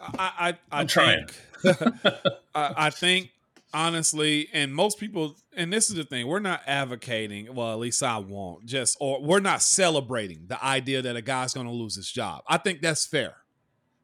I, 0.00 0.56
I, 0.70 0.80
am 0.80 0.86
trying. 0.86 1.28
I, 1.64 2.24
I 2.54 2.90
think 2.90 3.30
honestly, 3.74 4.48
and 4.52 4.74
most 4.74 4.98
people, 4.98 5.36
and 5.56 5.72
this 5.72 5.90
is 5.90 5.96
the 5.96 6.04
thing, 6.04 6.26
we're 6.26 6.38
not 6.38 6.62
advocating. 6.66 7.54
Well, 7.54 7.72
at 7.72 7.78
least 7.78 8.02
I 8.02 8.18
won't. 8.18 8.66
Just 8.66 8.96
or 9.00 9.22
we're 9.22 9.40
not 9.40 9.62
celebrating 9.62 10.44
the 10.46 10.62
idea 10.64 11.02
that 11.02 11.16
a 11.16 11.22
guy's 11.22 11.54
going 11.54 11.66
to 11.66 11.72
lose 11.72 11.96
his 11.96 12.10
job. 12.10 12.42
I 12.46 12.58
think 12.58 12.80
that's 12.80 13.06
fair. 13.06 13.34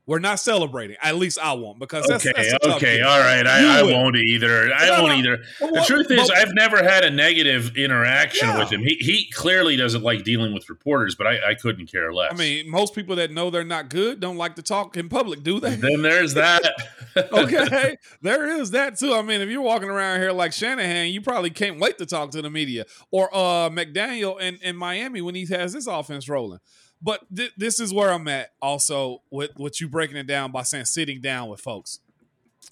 We're 0.08 0.20
not 0.20 0.40
celebrating. 0.40 0.96
At 1.02 1.16
least 1.16 1.38
I 1.38 1.52
won't 1.52 1.78
because 1.78 2.06
that's, 2.06 2.26
okay. 2.26 2.48
That's 2.50 2.66
okay, 2.76 3.02
all 3.02 3.20
right. 3.20 3.46
I, 3.46 3.80
I 3.80 3.82
won't 3.82 4.16
either. 4.16 4.72
I 4.72 4.86
no, 4.86 5.02
won't 5.02 5.18
either. 5.18 5.44
The 5.60 5.84
truth 5.86 6.10
is, 6.10 6.30
I've 6.30 6.54
never 6.54 6.82
had 6.82 7.04
a 7.04 7.10
negative 7.10 7.76
interaction 7.76 8.48
yeah. 8.48 8.58
with 8.58 8.72
him. 8.72 8.80
He 8.80 8.94
he 8.94 9.30
clearly 9.30 9.76
doesn't 9.76 10.02
like 10.02 10.24
dealing 10.24 10.54
with 10.54 10.70
reporters, 10.70 11.14
but 11.14 11.26
I, 11.26 11.50
I 11.50 11.54
couldn't 11.54 11.92
care 11.92 12.10
less. 12.10 12.32
I 12.32 12.36
mean, 12.36 12.70
most 12.70 12.94
people 12.94 13.16
that 13.16 13.32
know 13.32 13.50
they're 13.50 13.64
not 13.64 13.90
good 13.90 14.18
don't 14.18 14.38
like 14.38 14.56
to 14.56 14.62
talk 14.62 14.96
in 14.96 15.10
public, 15.10 15.42
do 15.42 15.60
they? 15.60 15.76
Then 15.76 16.00
there's 16.00 16.32
that. 16.32 16.62
okay, 17.32 17.96
there 18.22 18.48
is 18.48 18.70
that 18.70 18.96
too. 18.96 19.12
I 19.12 19.20
mean, 19.20 19.42
if 19.42 19.50
you're 19.50 19.60
walking 19.60 19.90
around 19.90 20.20
here 20.20 20.32
like 20.32 20.54
Shanahan, 20.54 21.08
you 21.08 21.20
probably 21.20 21.50
can't 21.50 21.78
wait 21.78 21.98
to 21.98 22.06
talk 22.06 22.30
to 22.30 22.40
the 22.40 22.48
media 22.48 22.86
or 23.10 23.28
uh, 23.34 23.68
McDaniel 23.68 24.40
in, 24.40 24.56
in 24.62 24.74
Miami 24.74 25.20
when 25.20 25.34
he 25.34 25.44
has 25.46 25.74
his 25.74 25.86
offense 25.86 26.30
rolling. 26.30 26.60
But 27.00 27.24
th- 27.34 27.52
this 27.56 27.78
is 27.80 27.92
where 27.92 28.12
I'm 28.12 28.26
at 28.28 28.52
also 28.60 29.22
with, 29.30 29.56
with 29.56 29.80
you 29.80 29.88
breaking 29.88 30.16
it 30.16 30.26
down 30.26 30.50
by 30.50 30.62
saying 30.62 30.86
sitting 30.86 31.20
down 31.20 31.48
with 31.48 31.60
folks. 31.60 32.00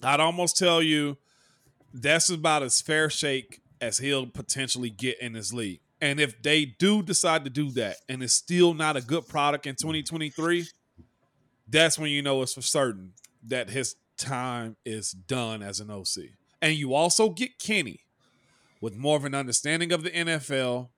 I'd 0.03 0.19
almost 0.19 0.57
tell 0.57 0.81
you 0.81 1.17
that's 1.93 2.29
about 2.29 2.63
as 2.63 2.81
fair 2.81 3.09
shake 3.09 3.61
as 3.79 3.99
he'll 3.99 4.27
potentially 4.27 4.89
get 4.89 5.19
in 5.21 5.33
this 5.33 5.53
league. 5.53 5.79
And 6.01 6.19
if 6.19 6.41
they 6.41 6.65
do 6.65 7.01
decide 7.01 7.43
to 7.45 7.49
do 7.49 7.71
that 7.71 7.97
and 8.07 8.21
it's 8.21 8.33
still 8.33 8.73
not 8.73 8.95
a 8.95 9.01
good 9.01 9.27
product 9.27 9.65
in 9.65 9.75
2023, 9.75 10.67
that's 11.67 11.97
when 11.97 12.11
you 12.11 12.21
know 12.21 12.41
it's 12.41 12.53
for 12.53 12.61
certain 12.61 13.13
that 13.43 13.69
his 13.69 13.95
time 14.17 14.75
is 14.85 15.11
done 15.11 15.61
as 15.63 15.79
an 15.79 15.89
OC. 15.89 16.29
And 16.61 16.75
you 16.75 16.93
also 16.93 17.29
get 17.29 17.59
Kenny 17.59 18.01
with 18.81 18.95
more 18.95 19.17
of 19.17 19.25
an 19.25 19.33
understanding 19.33 19.91
of 19.91 20.03
the 20.03 20.11
NFL, 20.11 20.89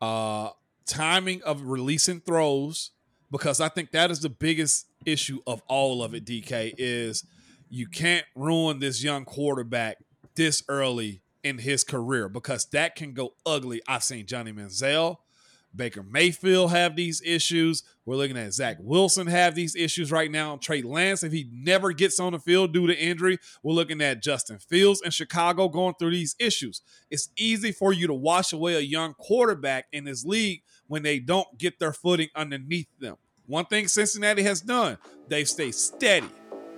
uh, 0.00 0.50
timing 0.86 1.42
of 1.42 1.62
releasing 1.62 2.20
throws 2.20 2.90
because 3.30 3.60
I 3.60 3.68
think 3.68 3.92
that 3.92 4.10
is 4.10 4.20
the 4.20 4.28
biggest 4.28 4.86
issue 5.06 5.40
of 5.46 5.62
all 5.66 6.02
of 6.02 6.14
it. 6.14 6.24
DK 6.24 6.74
is 6.78 7.24
you 7.68 7.86
can't 7.86 8.26
ruin 8.34 8.78
this 8.78 9.02
young 9.02 9.24
quarterback 9.24 9.98
this 10.34 10.62
early 10.68 11.22
in 11.42 11.58
his 11.58 11.84
career 11.84 12.28
because 12.28 12.66
that 12.66 12.94
can 12.94 13.14
go 13.14 13.34
ugly. 13.44 13.80
I've 13.88 14.04
seen 14.04 14.26
Johnny 14.26 14.52
Manziel 14.52 15.18
Baker 15.74 16.02
Mayfield 16.02 16.70
have 16.70 16.96
these 16.96 17.22
issues. 17.24 17.82
We're 18.04 18.16
looking 18.16 18.36
at 18.36 18.52
Zach 18.52 18.76
Wilson 18.80 19.26
have 19.26 19.54
these 19.54 19.74
issues 19.74 20.12
right 20.12 20.30
now. 20.30 20.56
Trey 20.56 20.82
Lance, 20.82 21.22
if 21.22 21.32
he 21.32 21.48
never 21.52 21.92
gets 21.92 22.20
on 22.20 22.32
the 22.32 22.38
field 22.38 22.72
due 22.72 22.86
to 22.86 22.98
injury, 22.98 23.38
we're 23.62 23.72
looking 23.72 24.00
at 24.00 24.22
Justin 24.22 24.58
Fields 24.58 25.00
in 25.02 25.10
Chicago 25.10 25.68
going 25.68 25.94
through 25.98 26.10
these 26.10 26.36
issues. 26.38 26.82
It's 27.10 27.30
easy 27.36 27.72
for 27.72 27.92
you 27.92 28.06
to 28.06 28.14
wash 28.14 28.52
away 28.52 28.74
a 28.74 28.80
young 28.80 29.14
quarterback 29.14 29.86
in 29.92 30.04
this 30.04 30.24
league 30.24 30.62
when 30.92 31.02
they 31.02 31.18
don't 31.18 31.56
get 31.56 31.78
their 31.78 31.94
footing 31.94 32.28
underneath 32.36 32.86
them. 32.98 33.16
One 33.46 33.64
thing 33.64 33.88
Cincinnati 33.88 34.42
has 34.42 34.60
done, 34.60 34.98
they've 35.26 35.48
stayed 35.48 35.74
steady 35.74 36.28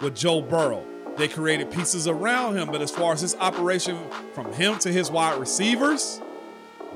with 0.01 0.15
Joe 0.15 0.41
Burrow. 0.41 0.87
They 1.17 1.27
created 1.27 1.73
pieces 1.73 2.07
around 2.07 2.57
him, 2.57 2.69
but 2.69 2.81
as 2.81 2.93
far 2.93 3.13
as 3.13 3.23
his 3.23 3.35
operation 3.35 3.99
from 4.33 4.53
him 4.53 4.79
to 4.79 4.93
his 4.93 5.11
wide 5.11 5.41
receivers, 5.41 6.21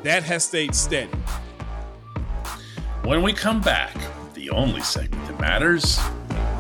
that 0.05 0.23
has 0.23 0.45
stayed 0.45 0.77
steady. 0.77 1.11
When 3.03 3.23
we 3.23 3.33
come 3.33 3.61
back, 3.63 3.97
the 4.35 4.51
only 4.51 4.83
segment 4.83 5.27
that 5.27 5.41
matters. 5.41 5.99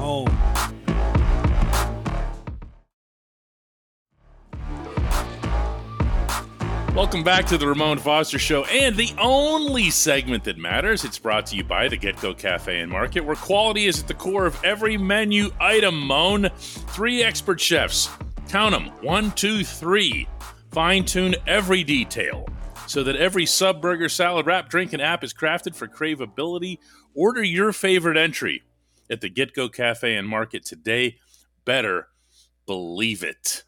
Oh. 0.01 0.27
Welcome 6.99 7.23
back 7.23 7.47
to 7.47 7.57
the 7.57 7.69
Ramon 7.69 7.99
Foster 7.99 8.41
Show 8.41 8.65
and 8.65 8.97
the 8.97 9.15
only 9.21 9.89
segment 9.89 10.43
that 10.43 10.59
matters. 10.59 11.05
It's 11.05 11.17
brought 11.17 11.47
to 11.47 11.55
you 11.55 11.63
by 11.63 11.87
the 11.87 11.97
GetGo 11.97 12.37
Cafe 12.37 12.81
and 12.81 12.91
Market, 12.91 13.21
where 13.21 13.37
quality 13.37 13.87
is 13.87 14.01
at 14.01 14.09
the 14.09 14.15
core 14.15 14.47
of 14.47 14.59
every 14.65 14.99
menu 14.99 15.51
item. 15.61 15.97
Moan, 15.97 16.49
three 16.57 17.23
expert 17.23 17.61
chefs, 17.61 18.11
count 18.49 18.73
them, 18.73 18.89
one, 19.01 19.31
two, 19.31 19.63
three, 19.63 20.27
fine 20.73 21.05
tune 21.05 21.37
every 21.47 21.85
detail 21.85 22.49
so 22.89 23.05
that 23.05 23.15
every 23.15 23.47
sub, 23.47 23.81
burger, 23.81 24.09
salad, 24.09 24.47
wrap, 24.47 24.69
drink, 24.69 24.93
and 24.93 25.01
app 25.01 25.23
is 25.23 25.33
crafted 25.33 25.77
for 25.77 25.87
craveability. 25.87 26.79
Order 27.15 27.45
your 27.45 27.73
favorite 27.73 28.17
entry 28.17 28.65
at 29.09 29.21
the 29.21 29.31
GetGo 29.31 29.73
Cafe 29.73 30.17
and 30.17 30.27
Market 30.27 30.65
today. 30.65 31.19
Better 31.65 32.09
believe 32.67 33.23
it. 33.23 33.63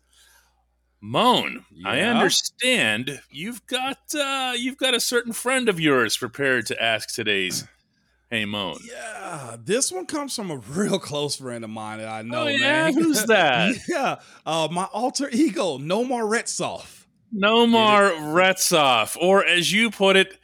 Moan, 1.00 1.64
yeah. 1.72 1.88
I 1.88 2.00
understand 2.00 3.20
you've 3.30 3.66
got 3.66 3.98
uh, 4.14 4.52
you've 4.56 4.76
got 4.76 4.94
a 4.94 5.00
certain 5.00 5.32
friend 5.32 5.68
of 5.68 5.80
yours 5.80 6.16
prepared 6.16 6.66
to 6.66 6.82
ask 6.82 7.14
today's 7.14 7.66
Hey 8.30 8.44
Moan. 8.44 8.78
Yeah, 8.88 9.56
this 9.64 9.90
one 9.90 10.06
comes 10.06 10.36
from 10.36 10.50
a 10.50 10.56
real 10.56 11.00
close 11.00 11.36
friend 11.36 11.64
of 11.64 11.70
mine 11.70 11.98
that 11.98 12.08
I 12.08 12.22
know, 12.22 12.44
oh, 12.44 12.46
yeah? 12.46 12.58
man. 12.58 12.94
Who's 12.94 13.24
that? 13.26 13.74
yeah, 13.88 14.20
uh, 14.46 14.68
my 14.70 14.84
alter 14.84 15.28
ego, 15.32 15.78
Nomar 15.78 16.22
Retzoff. 16.22 17.06
Nomar 17.34 18.12
Retzoff, 18.32 19.16
or 19.20 19.44
as 19.44 19.72
you 19.72 19.90
put 19.90 20.16
it 20.16 20.38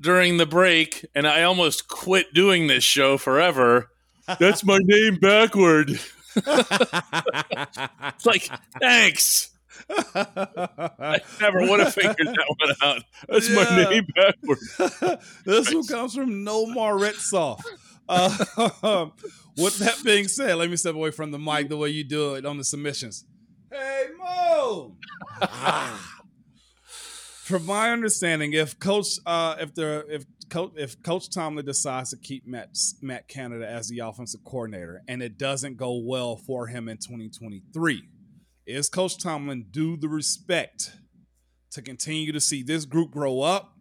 during 0.00 0.38
the 0.38 0.46
break, 0.46 1.04
and 1.14 1.26
I 1.26 1.42
almost 1.42 1.88
quit 1.88 2.32
doing 2.34 2.66
this 2.66 2.82
show 2.84 3.18
forever. 3.18 3.90
That's 4.38 4.64
my 4.64 4.78
name 4.82 5.16
backward. 5.16 5.90
it's 6.36 8.26
like, 8.26 8.48
thanks. 8.80 9.49
I 9.88 11.20
never 11.40 11.60
would 11.60 11.80
have 11.80 11.94
figured 11.94 12.16
that 12.18 12.54
one 12.58 12.74
out. 12.82 13.02
That's 13.28 13.48
yeah. 13.48 13.56
my 13.56 13.90
name 13.90 14.06
backwards. 14.14 14.76
this 15.44 15.72
one 15.72 15.86
comes 15.86 16.14
from 16.14 16.44
Nomar 16.44 16.98
Retsoff. 17.00 17.60
Uh, 18.08 19.06
with 19.56 19.78
that 19.78 20.02
being 20.04 20.28
said, 20.28 20.56
let 20.56 20.70
me 20.70 20.76
step 20.76 20.94
away 20.94 21.10
from 21.10 21.30
the 21.30 21.38
mic 21.38 21.68
the 21.68 21.76
way 21.76 21.88
you 21.88 22.04
do 22.04 22.34
it 22.34 22.44
on 22.44 22.58
the 22.58 22.64
submissions. 22.64 23.24
Hey 23.70 24.06
Mo. 24.18 24.96
From 27.50 27.66
my 27.66 27.90
understanding, 27.90 28.52
if 28.52 28.78
Coach, 28.78 29.18
uh, 29.26 29.56
if 29.58 29.74
the 29.74 30.04
if 30.08 30.24
Coach, 30.50 30.72
if 30.76 31.02
Coach 31.02 31.30
Tomlin 31.30 31.64
decides 31.64 32.10
to 32.10 32.16
keep 32.16 32.46
Matt 32.46 32.76
Matt 33.02 33.26
Canada 33.28 33.68
as 33.68 33.88
the 33.88 34.00
offensive 34.00 34.44
coordinator, 34.44 35.02
and 35.08 35.20
it 35.20 35.36
doesn't 35.36 35.76
go 35.76 35.96
well 35.96 36.36
for 36.36 36.68
him 36.68 36.88
in 36.88 36.98
2023, 36.98 38.08
is 38.70 38.88
Coach 38.88 39.18
Tomlin 39.18 39.66
due 39.70 39.96
the 39.96 40.08
respect 40.08 40.92
to 41.72 41.82
continue 41.82 42.32
to 42.32 42.40
see 42.40 42.62
this 42.62 42.84
group 42.84 43.10
grow 43.10 43.40
up, 43.40 43.76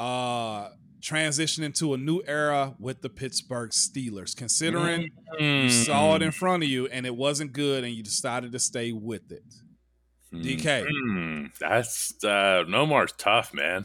uh, 0.00 0.68
transition 1.00 1.64
into 1.64 1.94
a 1.94 1.96
new 1.96 2.22
era 2.26 2.74
with 2.78 3.02
the 3.02 3.08
Pittsburgh 3.08 3.70
Steelers? 3.70 4.34
Considering 4.34 5.10
mm-hmm. 5.38 5.64
you 5.64 5.70
saw 5.70 6.16
it 6.16 6.22
in 6.22 6.30
front 6.30 6.62
of 6.62 6.68
you 6.68 6.86
and 6.86 7.06
it 7.06 7.16
wasn't 7.16 7.52
good, 7.52 7.84
and 7.84 7.92
you 7.92 8.02
decided 8.02 8.52
to 8.52 8.58
stay 8.58 8.92
with 8.92 9.30
it. 9.30 9.44
DK, 10.32 10.86
mm-hmm. 10.86 11.46
that's 11.60 12.24
uh, 12.24 12.64
no 12.66 12.86
more 12.86 13.06
tough, 13.06 13.52
man. 13.52 13.84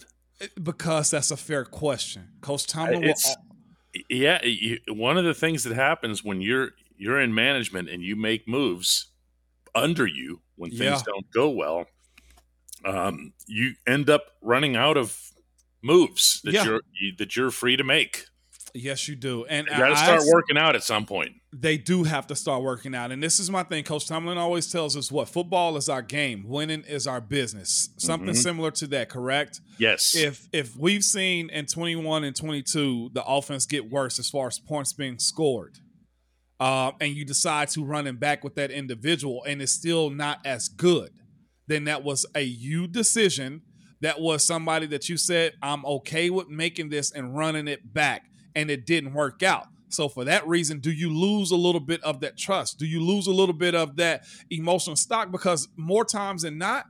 Because 0.62 1.12
that's 1.12 1.32
a 1.32 1.36
fair 1.36 1.65
question. 1.65 2.30
Coach 2.41 2.67
Tomlin, 2.67 3.04
it's, 3.04 3.28
will, 3.28 4.04
yeah. 4.10 4.43
You, 4.45 4.80
one 4.88 5.17
of 5.17 5.26
the 5.26 5.34
things 5.34 5.63
that 5.65 5.73
happens 5.73 6.23
when 6.23 6.41
you're 6.41 6.69
you're 6.97 7.19
in 7.19 7.34
management 7.34 7.89
and 7.89 8.02
you 8.02 8.15
make 8.15 8.47
moves 8.47 9.08
under 9.77 10.07
you 10.07 10.41
when 10.55 10.71
things 10.71 10.81
yeah. 10.81 11.01
don't 11.05 11.31
go 11.31 11.49
well, 11.49 11.85
um, 12.85 13.33
you 13.47 13.73
end 13.87 14.09
up 14.09 14.25
running 14.41 14.75
out 14.75 14.97
of 14.97 15.17
moves 15.81 16.41
that 16.43 16.53
yeah. 16.53 16.65
you're 16.65 16.81
you, 16.99 17.13
that 17.17 17.35
you're 17.35 17.51
free 17.51 17.77
to 17.77 17.83
make. 17.83 18.25
Yes, 18.73 19.07
you 19.07 19.15
do, 19.15 19.45
and 19.45 19.65
you 19.65 19.77
got 19.77 19.89
to 19.89 19.95
start 19.95 20.21
I, 20.21 20.25
working 20.31 20.57
out 20.57 20.75
at 20.75 20.83
some 20.83 21.05
point. 21.05 21.31
They 21.53 21.77
do 21.77 22.03
have 22.03 22.27
to 22.27 22.35
start 22.35 22.61
working 22.61 22.93
out, 22.93 23.11
and 23.11 23.23
this 23.23 23.39
is 23.39 23.49
my 23.49 23.63
thing. 23.63 23.83
Coach 23.83 24.07
Tomlin 24.07 24.37
always 24.37 24.71
tells 24.71 24.95
us 24.95 25.11
what 25.11 25.29
football 25.29 25.77
is 25.77 25.89
our 25.89 26.01
game, 26.01 26.43
winning 26.47 26.83
is 26.83 27.07
our 27.07 27.21
business. 27.21 27.89
Something 27.97 28.29
mm-hmm. 28.29 28.37
similar 28.37 28.71
to 28.71 28.87
that, 28.87 29.09
correct? 29.09 29.61
Yes. 29.79 30.15
If 30.15 30.47
if 30.51 30.75
we've 30.75 31.03
seen 31.03 31.49
in 31.49 31.65
twenty 31.65 31.95
one 31.95 32.23
and 32.23 32.35
twenty 32.35 32.61
two 32.61 33.09
the 33.13 33.23
offense 33.25 33.65
get 33.65 33.89
worse 33.89 34.19
as 34.19 34.29
far 34.29 34.47
as 34.47 34.59
points 34.59 34.93
being 34.93 35.17
scored, 35.17 35.79
uh, 36.59 36.91
and 36.99 37.13
you 37.13 37.25
decide 37.25 37.69
to 37.69 37.83
run 37.83 38.07
him 38.07 38.17
back 38.17 38.43
with 38.43 38.55
that 38.55 38.71
individual 38.71 39.43
and 39.45 39.61
it's 39.61 39.71
still 39.71 40.09
not 40.09 40.39
as 40.45 40.67
good, 40.67 41.11
then 41.67 41.83
that 41.85 42.03
was 42.03 42.25
a 42.35 42.41
you 42.41 42.87
decision. 42.87 43.61
That 44.01 44.21
was 44.21 44.45
somebody 44.45 44.85
that 44.87 45.09
you 45.09 45.17
said, 45.17 45.53
I'm 45.61 45.83
okay 45.85 46.29
with 46.29 46.49
making 46.49 46.89
this 46.89 47.11
and 47.11 47.35
running 47.35 47.67
it 47.67 47.93
back, 47.93 48.25
and 48.55 48.69
it 48.69 48.85
didn't 48.85 49.13
work 49.13 49.41
out. 49.41 49.65
So 49.89 50.09
for 50.09 50.23
that 50.25 50.47
reason, 50.47 50.79
do 50.79 50.91
you 50.91 51.09
lose 51.11 51.49
a 51.51 51.55
little 51.55 51.81
bit 51.81 52.03
of 52.03 52.19
that 52.19 52.37
trust? 52.37 52.77
Do 52.77 52.85
you 52.85 53.01
lose 53.01 53.25
a 53.25 53.31
little 53.31 53.55
bit 53.55 53.73
of 53.73 53.95
that 53.95 54.25
emotional 54.49 54.95
stock? 54.95 55.31
Because 55.31 55.67
more 55.77 56.05
times 56.05 56.43
than 56.43 56.57
not, 56.57 56.85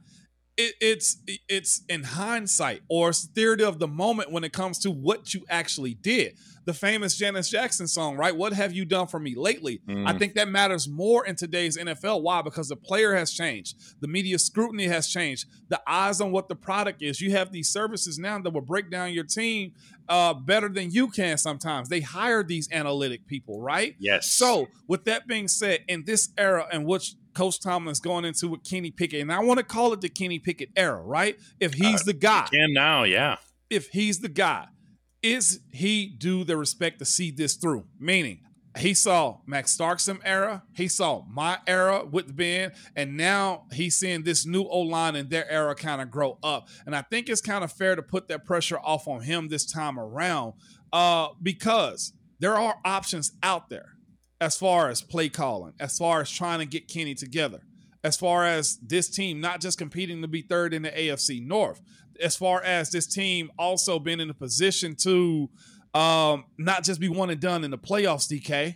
it, 0.57 0.73
it's 0.81 1.17
it's 1.47 1.83
in 1.87 2.03
hindsight 2.03 2.81
or 2.89 3.13
theory 3.13 3.63
of 3.63 3.79
the 3.79 3.87
moment 3.87 4.31
when 4.31 4.43
it 4.43 4.53
comes 4.53 4.79
to 4.79 4.91
what 4.91 5.33
you 5.33 5.45
actually 5.49 5.93
did 5.93 6.33
the 6.67 6.73
famous 6.73 7.15
Janet 7.15 7.45
Jackson 7.45 7.87
song, 7.87 8.17
right? 8.17 8.35
What 8.35 8.51
have 8.51 8.73
you 8.73 8.83
done 8.83 9.07
for 9.07 9.21
me 9.21 9.35
lately? 9.35 9.79
Mm. 9.87 10.05
I 10.05 10.17
think 10.17 10.33
that 10.33 10.49
matters 10.49 10.85
more 10.85 11.25
in 11.25 11.37
today's 11.37 11.77
NFL. 11.77 12.21
Why? 12.21 12.41
Because 12.41 12.67
the 12.67 12.75
player 12.75 13.15
has 13.15 13.31
changed, 13.31 14.01
the 14.01 14.07
media 14.09 14.37
scrutiny 14.37 14.85
has 14.87 15.07
changed, 15.07 15.47
the 15.69 15.81
eyes 15.87 16.19
on 16.19 16.33
what 16.33 16.49
the 16.49 16.55
product 16.55 17.01
is. 17.01 17.21
You 17.21 17.31
have 17.31 17.53
these 17.53 17.69
services 17.69 18.19
now 18.19 18.37
that 18.39 18.51
will 18.51 18.59
break 18.59 18.91
down 18.91 19.13
your 19.13 19.23
team 19.23 19.71
uh, 20.09 20.33
better 20.33 20.67
than 20.67 20.91
you 20.91 21.07
can 21.07 21.37
sometimes. 21.37 21.87
They 21.87 22.01
hire 22.01 22.43
these 22.43 22.67
analytic 22.69 23.25
people, 23.27 23.61
right? 23.61 23.95
Yes. 23.97 24.33
So, 24.33 24.67
with 24.89 25.05
that 25.05 25.25
being 25.25 25.47
said, 25.47 25.85
in 25.87 26.03
this 26.03 26.29
era 26.37 26.67
in 26.73 26.83
which 26.83 27.15
Coach 27.37 27.59
Tomlin's 27.59 27.99
going 27.99 28.25
into 28.25 28.47
with 28.47 28.63
Kenny 28.63 28.89
Pickett, 28.89 29.21
and 29.21 29.31
I 29.31 29.39
want 29.39 29.59
to 29.59 29.63
call 29.63 29.93
it 29.93 30.01
the 30.01 30.09
Kenny 30.09 30.39
Pickett 30.39 30.69
era, 30.75 30.99
right? 30.99 31.37
If 31.59 31.75
he's 31.75 32.01
uh, 32.01 32.05
the 32.07 32.13
guy, 32.13 32.47
can 32.51 32.73
now, 32.73 33.03
yeah. 33.03 33.35
If 33.69 33.89
he's 33.89 34.21
the 34.21 34.29
guy, 34.29 34.65
is 35.21 35.59
he 35.71 36.07
due 36.07 36.43
the 36.43 36.57
respect 36.57 36.97
to 36.97 37.05
see 37.05 37.29
this 37.29 37.53
through? 37.53 37.85
Meaning, 37.99 38.39
he 38.75 38.95
saw 38.95 39.41
Max 39.45 39.77
Starkson 39.77 40.19
era, 40.25 40.63
he 40.73 40.87
saw 40.87 41.25
my 41.29 41.59
era 41.67 42.03
with 42.03 42.35
Ben, 42.35 42.71
and 42.95 43.15
now 43.15 43.65
he's 43.71 43.97
seeing 43.97 44.23
this 44.23 44.43
new 44.47 44.63
O 44.63 44.79
line 44.79 45.15
in 45.15 45.29
their 45.29 45.47
era 45.47 45.75
kind 45.75 46.01
of 46.01 46.09
grow 46.09 46.39
up. 46.41 46.67
And 46.87 46.95
I 46.95 47.03
think 47.03 47.29
it's 47.29 47.41
kind 47.41 47.63
of 47.63 47.71
fair 47.71 47.95
to 47.95 48.01
put 48.01 48.29
that 48.29 48.45
pressure 48.45 48.79
off 48.79 49.07
on 49.07 49.21
him 49.21 49.49
this 49.49 49.71
time 49.71 49.99
around, 49.99 50.53
uh, 50.91 51.27
because 51.39 52.13
there 52.39 52.55
are 52.55 52.77
options 52.83 53.33
out 53.43 53.69
there 53.69 53.96
as 54.39 54.57
far 54.57 54.89
as 54.89 55.01
play 55.01 55.29
calling, 55.29 55.73
as 55.79 55.97
far 55.97 56.21
as 56.21 56.29
trying 56.29 56.59
to 56.59 56.65
get 56.65 56.87
Kenny 56.87 57.15
together, 57.15 57.61
as 58.03 58.17
far 58.17 58.45
as 58.45 58.77
this 58.77 59.09
team 59.09 59.41
not 59.41 59.61
just 59.61 59.77
competing 59.77 60.21
to 60.21 60.27
be 60.27 60.41
third 60.41 60.73
in 60.73 60.83
the 60.83 60.91
AFC 60.91 61.45
North 61.45 61.81
as 62.19 62.35
far 62.35 62.61
as 62.63 62.89
this 62.91 63.07
team 63.07 63.51
also 63.57 63.99
being 63.99 64.19
in 64.19 64.29
a 64.29 64.33
position 64.33 64.95
to 64.95 65.49
um, 65.93 66.45
not 66.57 66.83
just 66.83 66.99
be 66.99 67.09
one 67.09 67.29
and 67.29 67.39
done 67.39 67.63
in 67.63 67.71
the 67.71 67.77
playoffs, 67.77 68.31
DK. 68.31 68.75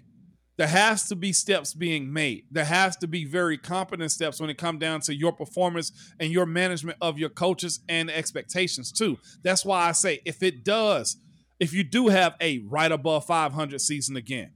There 0.57 0.67
has 0.67 1.07
to 1.07 1.15
be 1.15 1.33
steps 1.33 1.73
being 1.73 2.11
made. 2.11 2.45
There 2.51 2.65
has 2.65 2.95
to 2.97 3.07
be 3.07 3.25
very 3.25 3.57
competent 3.57 4.11
steps 4.11 4.39
when 4.39 4.49
it 4.49 4.57
comes 4.57 4.79
down 4.79 5.01
to 5.01 5.15
your 5.15 5.31
performance 5.31 5.91
and 6.19 6.31
your 6.31 6.45
management 6.45 6.97
of 7.01 7.17
your 7.17 7.29
coaches 7.29 7.79
and 7.89 8.11
expectations 8.11 8.91
too. 8.91 9.17
That's 9.43 9.65
why 9.65 9.87
I 9.87 9.93
say 9.93 10.21
if 10.25 10.43
it 10.43 10.63
does, 10.63 11.17
if 11.59 11.73
you 11.73 11.83
do 11.83 12.09
have 12.09 12.35
a 12.41 12.59
right 12.59 12.91
above 12.91 13.25
500 13.25 13.81
season 13.81 14.17
again, 14.17 14.51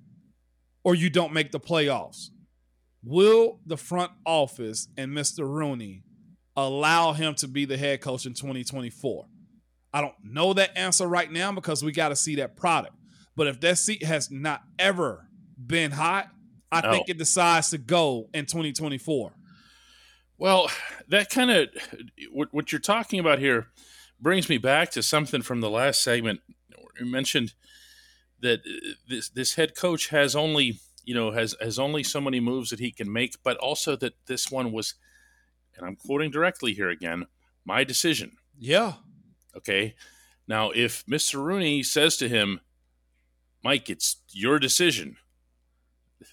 or 0.85 0.93
you 0.95 1.09
don't 1.09 1.33
make 1.33 1.51
the 1.51 1.59
playoffs, 1.59 2.29
will 3.03 3.59
the 3.65 3.75
front 3.75 4.11
office 4.25 4.87
and 4.95 5.11
Mr. 5.11 5.39
Rooney 5.39 6.03
allow 6.55 7.11
him 7.11 7.33
to 7.35 7.47
be 7.47 7.65
the 7.65 7.75
head 7.75 7.99
coach 7.99 8.25
in 8.25 8.35
2024? 8.35 9.25
I 9.91 10.01
don't 10.01 10.13
know 10.23 10.53
that 10.53 10.77
answer 10.77 11.07
right 11.07 11.29
now 11.29 11.51
because 11.51 11.83
we 11.83 11.91
got 11.91 12.09
to 12.09 12.15
see 12.15 12.35
that 12.35 12.55
product. 12.55 12.95
But 13.35 13.47
if 13.47 13.59
that 13.61 13.79
seat 13.79 14.03
has 14.03 14.29
not 14.29 14.61
ever 14.77 15.27
been 15.57 15.91
hot, 15.91 16.29
I 16.71 16.81
no. 16.81 16.91
think 16.91 17.09
it 17.09 17.17
decides 17.17 17.71
to 17.71 17.79
go 17.79 18.29
in 18.33 18.45
2024. 18.45 19.33
Well, 20.37 20.69
that 21.07 21.29
kind 21.29 21.49
of 21.49 21.69
what, 22.31 22.49
what 22.53 22.71
you're 22.71 22.79
talking 22.79 23.19
about 23.19 23.39
here 23.39 23.67
brings 24.21 24.49
me 24.49 24.59
back 24.59 24.91
to 24.91 25.01
something 25.01 25.41
from 25.41 25.61
the 25.61 25.69
last 25.69 26.03
segment. 26.03 26.41
You 26.99 27.07
mentioned 27.07 27.53
that 28.45 28.60
uh, 28.60 28.93
this 29.08 29.29
this 29.29 29.55
head 29.55 29.75
coach 29.75 30.10
has 30.10 30.36
only 30.36 30.79
you 31.03 31.13
know 31.13 31.31
has 31.31 31.55
has 31.62 31.77
only 31.77 32.03
so 32.03 32.21
many 32.21 32.39
moves 32.39 32.69
that 32.69 32.79
he 32.79 32.91
can 32.91 33.12
make, 33.12 33.36
but 33.43 33.58
also 33.58 33.95
that 33.97 34.13
this 34.27 34.49
one 34.49 34.71
was 34.71 34.95
and 35.77 35.86
I'm 35.86 35.95
quoting 35.95 36.31
directly 36.31 36.73
here 36.73 36.89
again, 36.89 37.25
my 37.65 37.84
decision. 37.84 38.38
Yeah. 38.58 38.93
Okay. 39.55 39.95
Now, 40.47 40.71
if 40.71 41.05
Mr. 41.05 41.43
Rooney 41.43 41.84
says 41.84 42.17
to 42.17 42.29
him, 42.29 42.62
Mike, 43.63 43.89
it's 43.89 44.17
your 44.31 44.60
decision, 44.60 45.17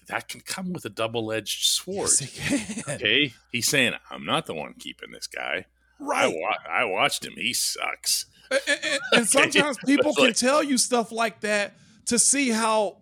that 0.07 0.27
can 0.27 0.41
come 0.41 0.71
with 0.71 0.85
a 0.85 0.89
double 0.89 1.31
edged 1.31 1.65
sword. 1.65 2.09
Yes, 2.21 2.87
okay. 2.87 3.33
He's 3.51 3.67
saying, 3.67 3.93
I'm 4.09 4.25
not 4.25 4.45
the 4.45 4.53
one 4.53 4.75
keeping 4.77 5.11
this 5.11 5.27
guy. 5.27 5.65
Right. 5.99 6.25
I, 6.25 6.27
wa- 6.27 6.71
I 6.71 6.85
watched 6.85 7.25
him. 7.25 7.33
He 7.35 7.53
sucks. 7.53 8.27
And, 8.51 8.61
and, 8.67 8.99
and 9.13 9.27
sometimes 9.27 9.77
people 9.85 10.13
can 10.13 10.33
tell 10.33 10.63
you 10.63 10.77
stuff 10.77 11.11
like 11.11 11.41
that 11.41 11.73
to 12.05 12.19
see 12.19 12.49
how 12.49 12.97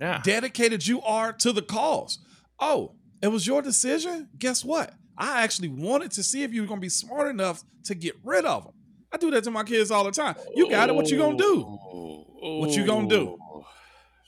yeah. 0.00 0.20
dedicated 0.24 0.86
you 0.86 1.02
are 1.02 1.32
to 1.34 1.52
the 1.52 1.62
cause. 1.62 2.18
Oh, 2.58 2.94
it 3.22 3.28
was 3.28 3.46
your 3.46 3.62
decision? 3.62 4.28
Guess 4.38 4.64
what? 4.64 4.94
I 5.18 5.42
actually 5.42 5.68
wanted 5.68 6.12
to 6.12 6.22
see 6.22 6.42
if 6.42 6.52
you 6.52 6.62
were 6.62 6.68
gonna 6.68 6.80
be 6.80 6.88
smart 6.88 7.28
enough 7.28 7.62
to 7.84 7.94
get 7.94 8.14
rid 8.24 8.44
of 8.44 8.64
them. 8.64 8.74
I 9.12 9.18
do 9.18 9.30
that 9.32 9.44
to 9.44 9.50
my 9.50 9.64
kids 9.64 9.90
all 9.90 10.04
the 10.04 10.10
time. 10.10 10.36
You 10.54 10.70
got 10.70 10.88
it. 10.88 10.94
What 10.94 11.10
you 11.10 11.18
gonna 11.18 11.36
do? 11.36 11.62
What 11.62 12.70
you 12.70 12.86
gonna 12.86 13.08
do? 13.08 13.38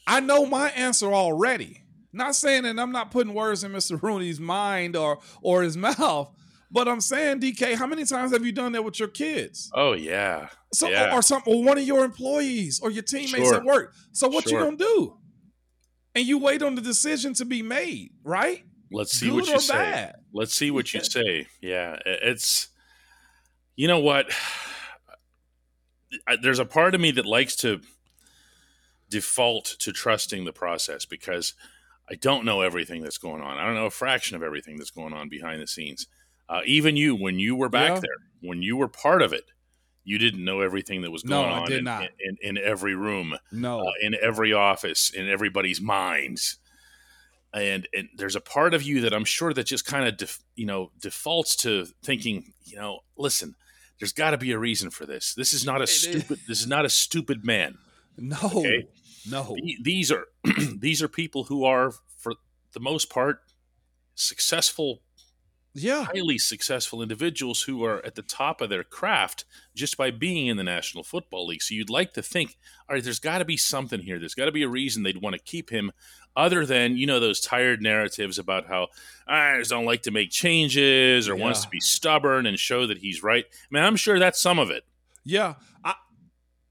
I 0.07 0.21
know 0.21 0.45
my 0.45 0.71
answer 0.71 1.13
already. 1.13 1.83
Not 2.13 2.35
saying 2.35 2.65
that 2.65 2.79
I'm 2.79 2.93
not 2.93 3.11
putting 3.11 3.33
words 3.33 3.65
in 3.65 3.73
Mr. 3.73 4.01
Rooney's 4.01 4.41
mind 4.41 4.97
or 4.97 5.21
or 5.41 5.63
his 5.63 5.77
mouth, 5.79 6.31
but 6.71 6.89
I'm 6.89 7.01
saying, 7.01 7.41
DK, 7.41 7.75
how 7.77 7.87
many 7.87 8.05
times 8.05 8.33
have 8.33 8.45
you 8.45 8.53
done 8.53 8.73
that 8.73 8.85
with 8.85 8.99
your 8.99 9.09
kids? 9.09 9.71
Oh 9.73 9.93
yeah. 9.93 10.49
So 10.73 10.89
yeah. 10.89 11.15
Or, 11.15 11.23
some 11.23 11.43
or 11.47 11.63
one 11.63 11.79
of 11.79 11.85
your 11.85 12.05
employees 12.05 12.81
or 12.81 12.91
your 12.91 13.03
teammates 13.03 13.49
sure. 13.49 13.57
at 13.57 13.65
work. 13.65 13.95
So 14.13 14.29
what 14.29 14.49
sure. 14.49 14.59
you 14.59 14.65
gonna 14.65 14.77
do? 14.77 15.17
And 16.15 16.27
you 16.27 16.39
wait 16.39 16.63
on 16.63 16.75
the 16.75 16.83
decision 16.83 17.35
to 17.35 17.45
be 17.45 17.63
made, 17.63 18.13
right? 18.25 18.65
Let's 18.91 19.13
see 19.13 19.27
Good 19.27 19.35
what 19.35 19.49
you 19.49 19.61
say. 19.61 19.75
Bad? 19.75 20.15
Let's 20.33 20.55
see 20.55 20.71
what 20.71 20.93
you 20.93 21.03
say. 21.03 21.47
Yeah, 21.61 21.99
it's 22.05 22.69
you 23.77 23.89
know 23.89 24.01
what? 24.01 24.31
There's 26.43 26.59
a 26.59 26.67
part 26.67 26.95
of 26.95 27.01
me 27.01 27.11
that 27.13 27.25
likes 27.25 27.57
to 27.57 27.81
default 29.09 29.77
to 29.79 29.93
trusting 29.93 30.45
the 30.45 30.53
process 30.53 31.05
because 31.05 31.55
I 32.11 32.15
don't 32.15 32.45
know 32.45 32.61
everything 32.61 33.03
that's 33.03 33.19
going 33.19 33.43
on. 33.43 33.59
I 33.59 33.65
don't 33.65 33.75
know 33.75 33.87
a 33.87 33.91
fraction 33.91 34.37
of 34.37 34.43
everything 34.43 34.77
that's 34.77 34.91
going 34.91 35.15
on 35.15 35.29
behind 35.29 35.63
the 35.63 35.67
scenes. 35.67 36.07
Uh, 36.49 36.61
even 36.67 36.97
you, 36.97 37.15
when 37.15 37.39
you 37.39 37.57
were 37.57 37.69
back 37.69 37.95
Yeah. 37.95 38.01
there, 38.01 38.19
when 38.41 38.63
you 38.63 38.77
were 38.77 38.89
part 38.89 39.23
of 39.23 39.33
it, 39.33 39.45
you 40.05 40.19
didn't 40.19 40.45
know 40.45 40.61
everything 40.61 41.03
that 41.03 41.11
was 41.11 41.25
No, 41.25 41.43
going 41.43 41.53
I 41.53 41.59
on 41.61 41.69
did 41.69 41.79
in, 41.79 41.85
not. 41.85 42.09
In, 42.19 42.37
in, 42.43 42.59
every 42.59 42.95
room, 42.95 43.37
No. 43.53 43.81
uh, 43.81 43.93
in 44.03 44.17
every 44.21 44.53
office, 44.53 45.11
in 45.11 45.29
everybody's 45.29 45.81
minds. 45.81 46.59
And, 47.55 47.87
and 47.95 48.09
there's 48.17 48.35
a 48.35 48.41
part 48.41 48.73
of 48.75 48.83
you 48.83 49.03
that 49.03 49.13
I'm 49.13 49.25
sure 49.27 49.53
that 49.53 49.65
just 49.65 49.85
kind 49.85 50.09
of 50.09 50.17
def, 50.17 50.39
you 50.57 50.67
know 50.67 50.91
defaults 50.99 51.55
to 51.57 51.87
thinking 52.03 52.53
you 52.65 52.77
know 52.77 53.01
listen 53.17 53.55
there's 54.01 54.13
got 54.13 54.31
to 54.31 54.39
be 54.39 54.53
a 54.53 54.59
reason 54.59 54.91
for 54.91 55.05
this 55.05 55.35
this 55.35 55.53
is 55.53 55.67
not 55.67 55.81
a 55.81 55.85
is. 55.85 56.01
stupid 56.01 56.41
this 56.49 56.61
is 56.61 56.67
not 56.67 56.87
a 56.87 56.89
stupid 56.89 57.45
man 57.45 57.77
no. 58.17 58.37
Okay. 58.43 58.89
No. 59.31 59.57
These 59.83 60.11
are 60.11 60.27
these 60.79 61.03
are 61.03 61.09
people 61.09 61.45
who 61.45 61.65
are 61.65 61.93
for 62.19 62.35
the 62.73 62.81
most 62.81 63.11
part 63.11 63.41
successful 64.15 65.01
Yeah. 65.75 66.05
highly 66.05 66.37
successful 66.37 67.01
individuals 67.01 67.63
who 67.63 67.83
are 67.85 68.05
at 68.05 68.15
the 68.15 68.23
top 68.23 68.61
of 68.61 68.69
their 68.69 68.85
craft 68.85 69.47
just 69.75 69.97
by 69.97 70.11
being 70.11 70.49
in 70.49 70.59
the 70.59 70.65
National 70.65 71.03
Football 71.03 71.47
League. 71.47 71.63
So 71.63 71.75
you'd 71.75 71.89
like 71.89 72.13
to 72.15 72.23
think, 72.23 72.59
all 72.89 72.95
right, 72.95 73.03
there's 73.03 73.19
got 73.19 73.39
to 73.39 73.45
be 73.45 73.57
something 73.57 74.01
here. 74.01 74.19
There's 74.19 74.35
got 74.35 74.45
to 74.45 74.53
be 74.53 74.63
a 74.63 74.69
reason 74.69 75.03
they'd 75.03 75.23
want 75.23 75.35
to 75.35 75.41
keep 75.41 75.71
him, 75.71 75.93
other 76.37 76.67
than 76.67 76.97
you 76.97 77.07
know 77.07 77.21
those 77.21 77.41
tired 77.41 77.83
narratives 77.83 78.39
about 78.39 78.67
how 78.67 78.89
I 79.27 79.59
just 79.59 79.71
don't 79.71 79.85
like 79.85 80.03
to 80.03 80.11
make 80.11 80.31
changes 80.31 81.29
or 81.29 81.37
wants 81.37 81.63
to 81.63 81.69
be 81.69 81.81
stubborn 81.81 82.47
and 82.47 82.59
show 82.59 82.87
that 82.87 82.99
he's 82.99 83.23
right. 83.23 83.45
I 83.47 83.67
mean, 83.71 83.83
I'm 83.83 83.97
sure 83.97 84.19
that's 84.19 84.41
some 84.41 84.59
of 84.59 84.71
it. 84.71 84.85
Yeah, 85.25 85.55
I 85.85 85.95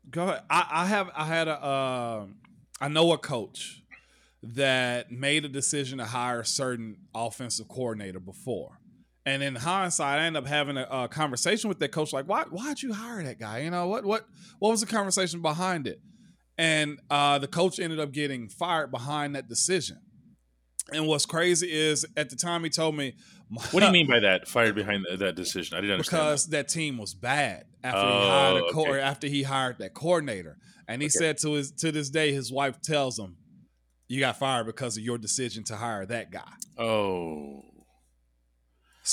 go 0.10 0.24
ahead. 0.24 0.44
I, 0.50 0.68
I 0.70 0.86
have 0.86 1.10
I 1.16 1.26
had 1.26 1.48
a 1.48 1.64
uh, 1.64 2.26
I 2.80 2.88
know 2.88 3.12
a 3.14 3.18
coach 3.18 3.84
that 4.44 5.12
made 5.12 5.46
a 5.46 5.50
decision 5.50 6.00
to 6.00 6.06
hire 6.06 6.42
a 6.42 6.46
certain 6.46 6.98
offensive 7.14 7.68
coordinator 7.68 8.20
before. 8.20 8.80
And 9.26 9.44
in 9.44 9.56
hindsight, 9.56 10.20
I 10.20 10.24
end 10.26 10.36
up 10.36 10.48
having 10.48 10.78
a, 10.78 10.88
a 10.90 11.08
conversation 11.08 11.68
with 11.70 11.78
that 11.80 11.92
coach, 11.92 12.12
like, 12.12 12.28
why 12.28 12.44
why'd 12.50 12.82
you 12.82 12.94
hire 12.94 13.22
that 13.24 13.40
guy? 13.40 13.60
You 13.60 13.70
know, 13.70 13.88
what 13.88 14.04
what 14.04 14.26
what 14.60 14.70
was 14.72 14.82
the 14.82 14.88
conversation 14.88 15.42
behind 15.42 15.88
it? 15.88 16.00
And 16.58 17.00
uh, 17.10 17.38
the 17.40 17.48
coach 17.48 17.80
ended 17.80 18.00
up 18.00 18.12
getting 18.12 18.50
fired 18.50 18.90
behind 18.92 19.36
that 19.36 19.48
decision. 19.48 19.98
And 20.92 21.08
what's 21.08 21.26
crazy 21.28 21.72
is 21.72 22.06
at 22.18 22.30
the 22.32 22.36
time 22.36 22.64
he 22.64 22.70
told 22.70 22.96
me, 22.98 23.14
What 23.72 23.80
do 23.82 23.86
you 23.86 23.92
mean 24.00 24.08
by 24.08 24.20
that? 24.20 24.48
Fired 24.48 24.74
behind 24.76 25.06
that, 25.10 25.20
that 25.20 25.36
decision? 25.36 25.78
I 25.78 25.82
didn't 25.82 25.94
understand. 25.94 26.22
because 26.24 26.48
that 26.48 26.68
team 26.68 26.98
was 26.98 27.14
bad 27.14 27.66
after 27.84 28.00
he 28.02 28.06
Oh, 28.08 28.30
hired 28.30 28.58
a 28.58 28.74
co- 28.74 28.82
okay. 28.90 29.00
after 29.00 29.28
he 29.28 29.44
hired 29.44 29.78
that 29.80 29.94
coordinator. 29.94 30.58
And 30.88 31.02
he 31.02 31.06
Okay. 31.08 31.12
said 31.20 31.38
to 31.40 31.54
his 31.54 31.72
to 31.74 31.92
this 31.92 32.10
day, 32.10 32.34
his 32.34 32.52
wife 32.52 32.82
tells 32.82 33.18
him, 33.20 33.38
"You 34.10 34.20
got 34.20 34.38
fired 34.40 34.66
because 34.66 34.98
of 34.98 35.04
your 35.04 35.18
decision 35.20 35.64
to 35.66 35.76
hire 35.78 36.06
that 36.08 36.32
guy." 36.32 36.52
Oh. 36.78 37.62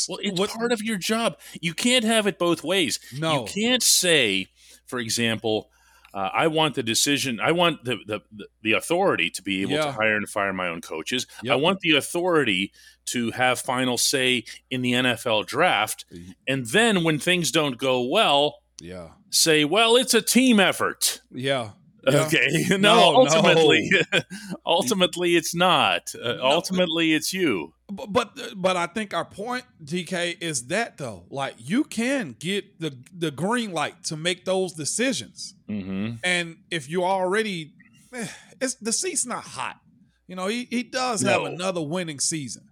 Well, 0.09 0.19
it's 0.23 0.39
What- 0.39 0.51
part 0.51 0.73
of 0.73 0.83
your 0.83 0.97
job. 0.99 1.39
You 1.61 1.75
can't 1.75 2.05
have 2.05 2.27
it 2.27 2.39
both 2.39 2.63
ways. 2.65 2.99
No. 3.17 3.41
You 3.41 3.45
can't 3.53 3.83
say, 3.83 4.49
for 4.87 4.99
example, 4.99 5.71
uh, 6.15 6.31
I 6.33 6.47
want 6.47 6.75
the 6.75 6.83
decision. 6.83 7.39
I 7.41 7.53
want 7.53 7.85
the, 7.85 7.99
the 8.07 8.21
the- 8.63 8.73
authority 8.73 9.29
to 9.31 9.43
be 9.43 9.63
able 9.63 9.77
to 9.77 9.93
hire 9.93 10.17
and 10.17 10.29
fire 10.29 10.53
my 10.53 10.69
own 10.69 10.81
coaches. 10.81 11.27
I 11.49 11.55
want 11.57 11.81
the 11.81 11.97
authority 11.97 12.73
to 13.07 13.31
have 13.33 13.59
final 13.61 13.97
say 13.99 14.45
in 14.71 14.83
the 14.83 14.93
NFL 14.93 15.47
draft. 15.47 16.05
And 16.47 16.67
then 16.67 17.05
when 17.05 17.19
things 17.19 17.51
don't 17.51 17.79
go 17.79 18.03
well, 18.03 18.61
Yeah, 18.81 19.09
say, 19.31 19.65
"Well, 19.65 19.97
it's 19.97 20.15
a 20.15 20.23
team 20.23 20.61
effort." 20.61 21.21
yeah. 21.33 21.71
Yeah. 22.09 22.25
Okay. 22.27 22.65
No, 22.71 22.77
No, 22.79 23.17
ultimately, 23.17 23.91
ultimately, 24.67 25.37
it's 25.37 25.55
not. 25.55 26.15
Uh, 26.15 26.39
ultimately, 26.41 27.13
it's 27.13 27.33
you. 27.35 27.75
But, 27.91 28.13
but 28.13 28.39
but 28.57 28.77
I 28.77 28.87
think 28.87 29.15
our 29.15 29.25
point, 29.25 29.65
DK, 29.83 30.43
is 30.43 30.67
that 30.67 30.99
though, 30.99 31.25
like 31.31 31.55
you 31.57 31.85
can 31.85 32.37
get 32.39 32.81
the 32.81 32.97
the 33.17 33.31
green 33.31 33.73
light 33.73 34.05
to 34.05 34.17
make 34.17 34.45
those 34.45 34.75
decisions. 34.75 35.55
Mm-hmm. 35.69 36.17
And 36.23 36.59
if 36.71 36.89
you're 36.89 37.05
already, 37.05 37.73
eh, 38.13 38.27
it's 38.61 38.75
the 38.75 38.93
seat's 38.93 39.25
not 39.25 39.45
hot. 39.45 39.81
You 40.27 40.37
know, 40.37 40.49
he, 40.49 40.67
he 40.67 40.83
does 40.83 41.23
have 41.23 41.43
another 41.43 41.81
winning 41.81 42.21
season. 42.21 42.69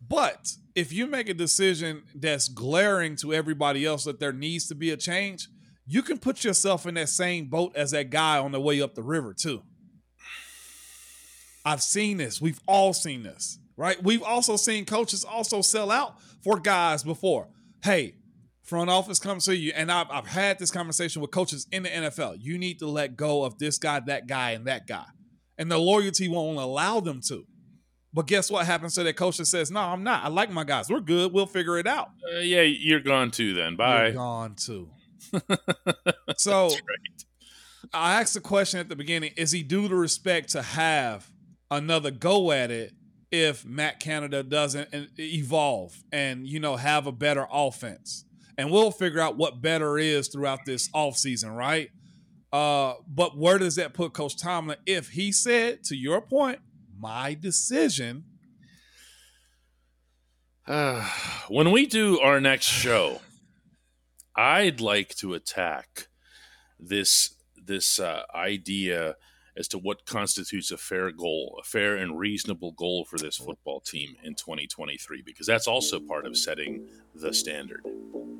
But 0.00 0.52
if 0.74 0.92
you 0.92 1.06
make 1.06 1.28
a 1.28 1.34
decision 1.34 2.02
that's 2.14 2.48
glaring 2.48 3.16
to 3.16 3.32
everybody 3.34 3.84
else 3.84 4.04
that 4.04 4.20
there 4.20 4.32
needs 4.32 4.66
to 4.68 4.74
be 4.74 4.90
a 4.90 4.96
change, 4.96 5.48
you 5.86 6.02
can 6.02 6.18
put 6.18 6.44
yourself 6.44 6.86
in 6.86 6.94
that 6.94 7.08
same 7.08 7.46
boat 7.46 7.72
as 7.76 7.90
that 7.90 8.10
guy 8.10 8.38
on 8.38 8.52
the 8.52 8.60
way 8.60 8.80
up 8.80 8.94
the 8.94 9.02
river, 9.02 9.34
too. 9.34 9.62
I've 11.64 11.82
seen 11.82 12.16
this. 12.16 12.40
We've 12.40 12.60
all 12.66 12.92
seen 12.92 13.22
this, 13.22 13.58
right? 13.76 14.02
We've 14.02 14.22
also 14.22 14.56
seen 14.56 14.84
coaches 14.84 15.24
also 15.24 15.62
sell 15.62 15.90
out 15.90 16.20
for 16.42 16.58
guys 16.58 17.02
before. 17.02 17.48
Hey, 17.82 18.14
front 18.62 18.90
office 18.90 19.18
comes 19.18 19.44
to 19.46 19.56
you, 19.56 19.72
and 19.74 19.90
I've, 19.90 20.10
I've 20.10 20.26
had 20.26 20.58
this 20.58 20.70
conversation 20.70 21.22
with 21.22 21.30
coaches 21.30 21.66
in 21.72 21.82
the 21.82 21.88
NFL. 21.88 22.36
You 22.40 22.58
need 22.58 22.78
to 22.78 22.86
let 22.86 23.16
go 23.16 23.44
of 23.44 23.58
this 23.58 23.78
guy, 23.78 24.00
that 24.00 24.26
guy, 24.26 24.52
and 24.52 24.66
that 24.66 24.86
guy. 24.86 25.06
And 25.58 25.70
the 25.70 25.78
loyalty 25.78 26.28
won't 26.28 26.58
allow 26.58 27.00
them 27.00 27.20
to. 27.28 27.44
But 28.14 28.26
guess 28.26 28.50
what 28.50 28.66
happens 28.66 28.94
to 28.94 29.02
that 29.04 29.16
coach 29.16 29.38
that 29.38 29.46
says, 29.46 29.70
No, 29.70 29.80
I'm 29.80 30.02
not. 30.02 30.24
I 30.24 30.28
like 30.28 30.50
my 30.50 30.64
guys. 30.64 30.90
We're 30.90 31.00
good. 31.00 31.32
We'll 31.32 31.46
figure 31.46 31.78
it 31.78 31.86
out. 31.86 32.08
Uh, 32.34 32.40
yeah, 32.40 32.62
you're 32.62 33.00
gone 33.00 33.30
too. 33.30 33.54
Then 33.54 33.76
bye. 33.76 34.06
You're 34.06 34.14
gone 34.14 34.54
too. 34.54 34.90
so 36.36 36.70
I 37.92 38.20
asked 38.20 38.34
the 38.34 38.40
question 38.40 38.80
at 38.80 38.90
the 38.90 38.96
beginning: 38.96 39.32
Is 39.36 39.52
he 39.52 39.62
due 39.62 39.88
to 39.88 39.96
respect 39.96 40.50
to 40.50 40.60
have 40.60 41.30
another 41.70 42.10
go 42.10 42.52
at 42.52 42.70
it 42.70 42.92
if 43.32 43.64
Matt 43.64 43.98
Canada 43.98 44.42
doesn't 44.42 44.94
uh, 44.94 45.06
evolve 45.18 46.00
and 46.12 46.46
you 46.46 46.60
know 46.60 46.76
have 46.76 47.06
a 47.06 47.12
better 47.12 47.46
offense? 47.50 48.24
And 48.58 48.70
we'll 48.70 48.90
figure 48.90 49.20
out 49.20 49.36
what 49.36 49.62
better 49.62 49.98
is 49.98 50.28
throughout 50.28 50.60
this 50.66 50.88
offseason, 50.90 51.56
right? 51.56 51.90
Uh, 52.52 52.94
but 53.08 53.36
where 53.36 53.58
does 53.58 53.76
that 53.76 53.94
put 53.94 54.12
Coach 54.12 54.36
Tomlin 54.36 54.76
if 54.84 55.08
he 55.08 55.32
said, 55.32 55.82
to 55.84 55.96
your 55.96 56.20
point, 56.20 56.58
my 56.98 57.34
decision? 57.34 58.24
when 61.48 61.70
we 61.72 61.86
do 61.86 62.20
our 62.20 62.40
next 62.40 62.66
show, 62.66 63.20
I'd 64.36 64.80
like 64.80 65.16
to 65.16 65.34
attack 65.34 66.08
this 66.78 67.34
this 67.64 67.98
uh, 67.98 68.22
idea 68.34 69.16
as 69.56 69.68
to 69.68 69.78
what 69.78 70.06
constitutes 70.06 70.70
a 70.70 70.76
fair 70.76 71.10
goal, 71.10 71.58
a 71.60 71.64
fair 71.64 71.96
and 71.96 72.18
reasonable 72.18 72.72
goal 72.72 73.04
for 73.04 73.18
this 73.18 73.36
football 73.36 73.80
team 73.80 74.16
in 74.22 74.34
2023, 74.34 75.22
because 75.22 75.46
that's 75.46 75.66
also 75.66 76.00
part 76.00 76.26
of 76.26 76.36
setting 76.36 76.86
the 77.14 77.32
standard. 77.34 77.82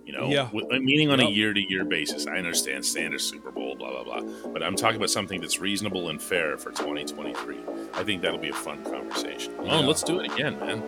You 0.04 0.12
know, 0.18 0.28
Yeah. 0.28 0.50
with- 0.52 0.66
meaning 0.82 1.10
on 1.10 1.20
a 1.20 1.28
year 1.30 1.52
to 1.54 1.60
year 1.60 1.84
basis. 1.84 2.26
I 2.26 2.36
understand 2.36 2.84
standard 2.84 3.20
Super 3.20 3.50
Bowl, 3.52 3.76
blah 3.76 4.02
blah 4.02 4.20
blah, 4.20 4.48
but 4.52 4.62
I'm 4.62 4.74
talking 4.74 4.96
about 4.96 5.10
something 5.10 5.40
that's 5.40 5.60
reasonable 5.60 6.08
and 6.08 6.20
fair 6.20 6.56
for 6.58 6.70
2023. 6.72 7.58
I 7.94 8.02
think 8.02 8.20
that'll 8.22 8.38
be 8.38 8.48
a 8.48 8.52
fun 8.54 8.82
conversation. 8.82 9.54
Oh, 9.60 9.64
Yeah. 9.64 9.86
let's 9.86 10.02
do 10.02 10.18
it 10.20 10.32
again, 10.32 10.58
man. 10.58 10.82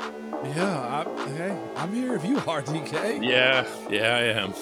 Yeah, 0.56 1.04
I, 1.06 1.28
hey, 1.30 1.58
I'm 1.76 1.94
here 1.94 2.14
if 2.16 2.24
you 2.24 2.38
are, 2.46 2.60
DK. 2.62 3.20
Yeah, 3.22 3.66
yeah, 3.90 4.16
I 4.16 4.22
am. 4.42 4.52